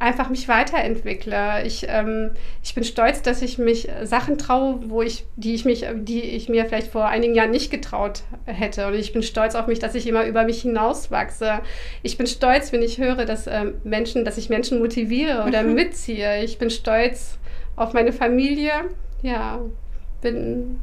einfach 0.00 0.30
mich 0.30 0.48
weiterentwickle. 0.48 1.62
Ich, 1.64 1.86
ähm, 1.88 2.30
ich 2.62 2.74
bin 2.74 2.84
stolz, 2.84 3.22
dass 3.22 3.42
ich 3.42 3.58
mich 3.58 3.88
Sachen 4.02 4.38
traue, 4.38 4.80
wo 4.88 5.02
ich, 5.02 5.26
die 5.36 5.54
ich 5.54 5.64
mich, 5.64 5.86
die 5.94 6.22
ich 6.22 6.48
mir 6.48 6.64
vielleicht 6.64 6.90
vor 6.90 7.06
einigen 7.06 7.34
Jahren 7.34 7.50
nicht 7.50 7.70
getraut 7.70 8.22
hätte. 8.46 8.86
Und 8.86 8.94
ich 8.94 9.12
bin 9.12 9.22
stolz 9.22 9.54
auf 9.54 9.66
mich, 9.66 9.78
dass 9.78 9.94
ich 9.94 10.06
immer 10.06 10.24
über 10.24 10.44
mich 10.44 10.62
hinauswachse. 10.62 11.60
Ich 12.02 12.16
bin 12.16 12.26
stolz, 12.26 12.72
wenn 12.72 12.82
ich 12.82 12.98
höre, 12.98 13.26
dass 13.26 13.46
ähm, 13.46 13.74
Menschen, 13.84 14.24
dass 14.24 14.38
ich 14.38 14.48
Menschen 14.48 14.78
motiviere 14.78 15.44
oder 15.46 15.62
mhm. 15.62 15.74
mitziehe. 15.74 16.42
Ich 16.42 16.58
bin 16.58 16.70
stolz 16.70 17.38
auf 17.76 17.92
meine 17.92 18.12
Familie. 18.12 18.72
Ja, 19.22 19.60
bin 20.22 20.80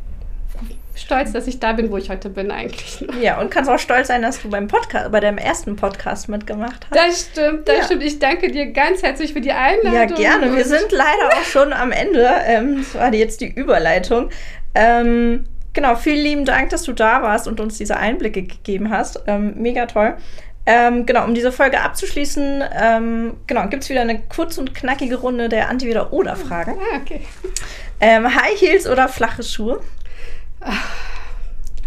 stolz, 0.95 1.31
dass 1.31 1.47
ich 1.47 1.59
da 1.59 1.73
bin, 1.73 1.91
wo 1.91 1.97
ich 1.97 2.09
heute 2.09 2.29
bin 2.29 2.51
eigentlich. 2.51 3.05
Ja, 3.21 3.39
und 3.39 3.51
kannst 3.51 3.69
auch 3.69 3.79
stolz 3.79 4.07
sein, 4.07 4.21
dass 4.21 4.41
du 4.41 4.49
beim 4.49 4.67
Podcast, 4.67 5.11
bei 5.11 5.19
deinem 5.19 5.37
ersten 5.37 5.75
Podcast 5.75 6.29
mitgemacht 6.29 6.87
hast. 6.89 6.95
Das 6.95 7.21
stimmt, 7.31 7.67
das 7.67 7.77
ja. 7.77 7.83
stimmt. 7.85 8.03
Ich 8.03 8.19
danke 8.19 8.51
dir 8.51 8.71
ganz 8.71 9.03
herzlich 9.03 9.33
für 9.33 9.41
die 9.41 9.51
Einladung. 9.51 9.93
Ja, 9.93 10.05
gerne. 10.05 10.55
Wir 10.55 10.65
sind 10.65 10.91
leider 10.91 11.29
auch 11.33 11.43
schon 11.43 11.73
am 11.73 11.91
Ende. 11.91 12.27
Ähm, 12.45 12.77
das 12.77 12.95
war 12.95 13.13
jetzt 13.13 13.41
die 13.41 13.47
Überleitung. 13.47 14.29
Ähm, 14.75 15.45
genau, 15.73 15.95
vielen 15.95 16.23
lieben 16.23 16.45
Dank, 16.45 16.69
dass 16.69 16.83
du 16.83 16.93
da 16.93 17.21
warst 17.21 17.47
und 17.47 17.59
uns 17.59 17.77
diese 17.77 17.97
Einblicke 17.97 18.43
gegeben 18.43 18.89
hast. 18.89 19.21
Ähm, 19.27 19.53
mega 19.57 19.85
toll. 19.85 20.17
Ähm, 20.69 21.05
genau, 21.05 21.23
um 21.23 21.33
diese 21.33 21.53
Folge 21.53 21.79
abzuschließen, 21.79 22.61
ähm, 22.77 23.37
genau, 23.47 23.69
gibt 23.69 23.83
es 23.83 23.89
wieder 23.89 24.01
eine 24.01 24.21
kurz 24.27 24.57
und 24.57 24.75
knackige 24.75 25.15
Runde 25.15 25.47
der 25.47 25.69
Anti-Wieder-Oder-Fragen. 25.69 26.75
Ah, 26.77 26.97
okay. 27.01 27.21
Ähm, 28.01 28.35
High 28.35 28.59
Heels 28.59 28.85
oder 28.85 29.07
flache 29.07 29.43
Schuhe? 29.43 29.79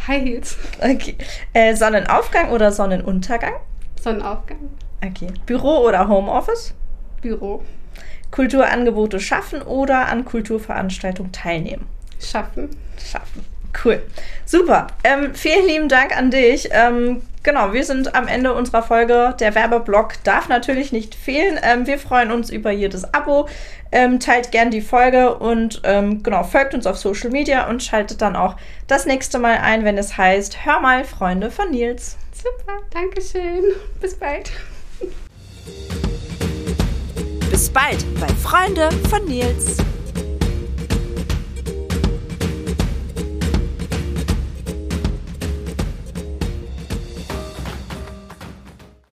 High 0.07 0.23
Heels. 0.23 0.57
Okay. 0.79 1.17
Äh, 1.53 1.75
Sonnenaufgang 1.75 2.51
oder 2.51 2.73
Sonnenuntergang? 2.73 3.55
Sonnenaufgang. 4.01 4.71
Okay. 5.05 5.29
Büro 5.47 5.87
oder 5.87 6.09
Homeoffice? 6.09 6.75
Büro. 7.21 7.63
Kulturangebote 8.31 9.21
schaffen 9.21 9.63
oder 9.63 10.09
an 10.09 10.25
Kulturveranstaltungen 10.25 11.33
teilnehmen? 11.33 11.87
Schaffen. 12.21 12.71
Schaffen. 12.99 13.45
Cool. 13.85 14.03
Super. 14.45 14.89
Ähm, 15.05 15.35
vielen 15.35 15.67
lieben 15.67 15.89
Dank 15.89 16.17
an 16.17 16.31
dich. 16.31 16.69
Ähm, 16.73 17.23
genau, 17.43 17.73
wir 17.73 17.85
sind 17.85 18.15
am 18.15 18.27
Ende 18.27 18.53
unserer 18.53 18.83
Folge. 18.83 19.35
Der 19.39 19.55
Werbeblock 19.55 20.23
darf 20.25 20.49
natürlich 20.49 20.93
nicht 20.93 21.15
fehlen. 21.15 21.59
Ähm, 21.63 21.87
wir 21.87 21.99
freuen 21.99 22.31
uns 22.31 22.51
über 22.51 22.71
jedes 22.71 23.15
Abo. 23.15 23.49
Ähm, 23.93 24.21
teilt 24.21 24.53
gern 24.53 24.71
die 24.71 24.81
Folge 24.81 25.35
und 25.35 25.81
ähm, 25.85 26.23
genau, 26.23 26.45
folgt 26.45 26.75
uns 26.75 26.87
auf 26.87 26.97
Social 26.97 27.31
Media 27.31 27.69
und 27.69 27.83
schaltet 27.83 28.23
dann 28.23 28.37
auch 28.37 28.57
das 28.87 29.05
nächste 29.05 29.41
Mal 29.41 29.59
ein, 29.59 29.85
wenn 29.85 29.99
es 29.99 30.17
heißt 30.17 30.65
Hör 30.65 30.79
mal, 30.79 31.05
Freunde 31.05 31.51
von 31.51 31.71
Nils. 31.71 32.17
Super, 32.33 32.79
Dankeschön. 32.91 33.65
Bis 34.01 34.15
bald. 34.15 34.53
Bis 37.51 37.69
bald 37.69 38.05
bei 38.21 38.29
Freunde 38.29 38.91
von 39.09 39.25
Nils. 39.25 39.79